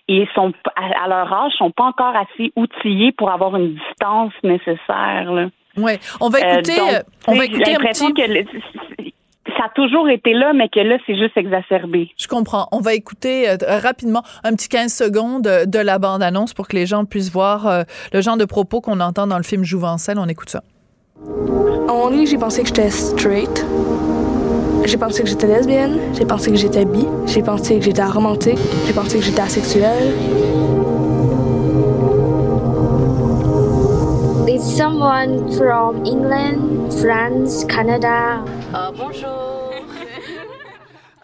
[0.08, 5.32] et sont à, leur âge sont pas encore assez outillés pour avoir une distance nécessaire
[5.32, 5.46] là.
[5.76, 8.14] Ouais, on va euh, écouter euh, on va écouter un petit...
[8.14, 8.22] que
[9.58, 12.10] ça a toujours été là, mais que là, c'est juste exacerbé.
[12.18, 12.68] Je comprends.
[12.72, 16.84] On va écouter euh, rapidement un petit 15 secondes de la bande-annonce pour que les
[16.84, 20.18] gens puissent voir le genre de propos qu'on entend dans le film Jouvencel.
[20.18, 20.62] On écoute ça.
[21.24, 23.64] En lieu, j'ai pensé que j'étais straight.
[24.84, 25.98] J'ai pensé que j'étais lesbienne.
[26.14, 27.06] J'ai pensé que j'étais bi.
[27.26, 28.58] J'ai pensé que j'étais romantique.
[28.86, 30.12] J'ai pensé que j'étais asexuelle.
[34.46, 38.44] It's someone from England, France, Canada?
[38.72, 39.55] Uh, bonjour.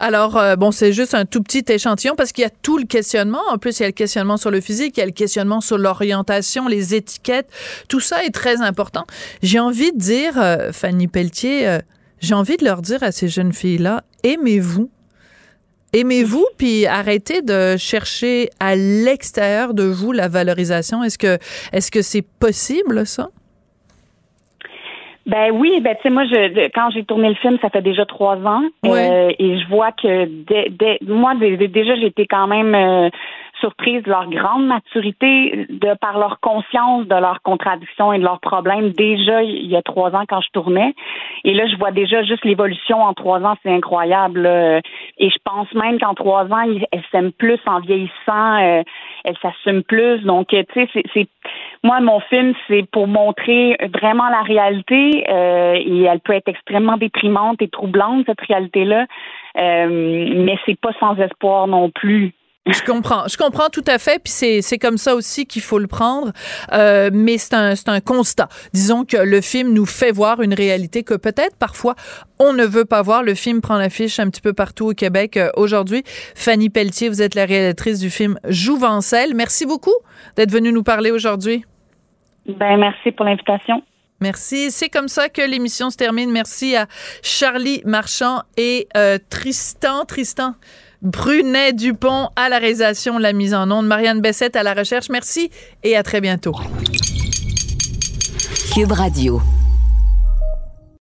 [0.05, 2.83] Alors, euh, bon, c'est juste un tout petit échantillon parce qu'il y a tout le
[2.83, 3.39] questionnement.
[3.49, 5.61] En plus, il y a le questionnement sur le physique, il y a le questionnement
[5.61, 7.47] sur l'orientation, les étiquettes.
[7.87, 9.05] Tout ça est très important.
[9.41, 11.79] J'ai envie de dire, euh, Fanny Pelletier, euh,
[12.19, 14.91] j'ai envie de leur dire à ces jeunes filles-là, aimez-vous.
[15.93, 21.01] Aimez-vous, puis arrêtez de chercher à l'extérieur de vous la valorisation.
[21.01, 21.37] Est-ce que
[21.71, 23.29] est-ce que c'est possible, ça?
[25.25, 28.05] Ben oui, ben tu sais moi je quand j'ai tourné le film, ça fait déjà
[28.05, 33.09] trois ans euh, et je vois que dès, dès moi déjà j'étais quand même euh,
[33.63, 38.41] surprise de leur grande maturité, de par leur conscience de leurs contradictions et de leurs
[38.41, 40.93] problèmes déjà il y a trois ans quand je tournais.
[41.45, 44.45] Et là, je vois déjà juste l'évolution en trois ans, c'est incroyable.
[45.17, 48.83] Et je pense même qu'en trois ans, elles s'aiment plus en vieillissant, euh,
[49.23, 50.19] elles s'assument plus.
[50.21, 51.27] Donc, tu sais, c'est
[51.83, 56.97] moi mon film, c'est pour montrer vraiment la réalité euh, et elle peut être extrêmement
[56.97, 59.05] déprimante et troublante cette réalité-là.
[59.57, 59.87] Euh,
[60.45, 62.33] mais c'est pas sans espoir non plus.
[62.65, 65.79] Je comprends, je comprends tout à fait, puis c'est c'est comme ça aussi qu'il faut
[65.79, 66.31] le prendre,
[66.71, 68.47] euh, mais c'est un c'est un constat.
[68.73, 71.95] Disons que le film nous fait voir une réalité que peut-être parfois
[72.39, 73.21] on ne veut pas voir.
[73.21, 76.03] Le film prend l'affiche un petit peu partout au Québec euh, aujourd'hui.
[76.35, 79.35] Fanny Pelletier, vous êtes la réalisatrice du film Jouvencel.
[79.35, 79.95] Merci beaucoup
[80.37, 81.65] d'être venue nous parler aujourd'hui.
[82.47, 83.83] Ben merci pour l'invitation.
[84.21, 84.71] Merci.
[84.71, 86.31] C'est comme ça que l'émission se termine.
[86.31, 86.87] Merci à
[87.23, 90.05] Charlie Marchand et euh, Tristan.
[90.05, 90.55] Tristan.
[91.03, 95.09] Brunet Dupont à la réalisation, la mise en onde, Marianne Bessette à la recherche.
[95.09, 95.51] Merci
[95.83, 96.55] et à très bientôt.
[98.73, 99.41] Cube Radio.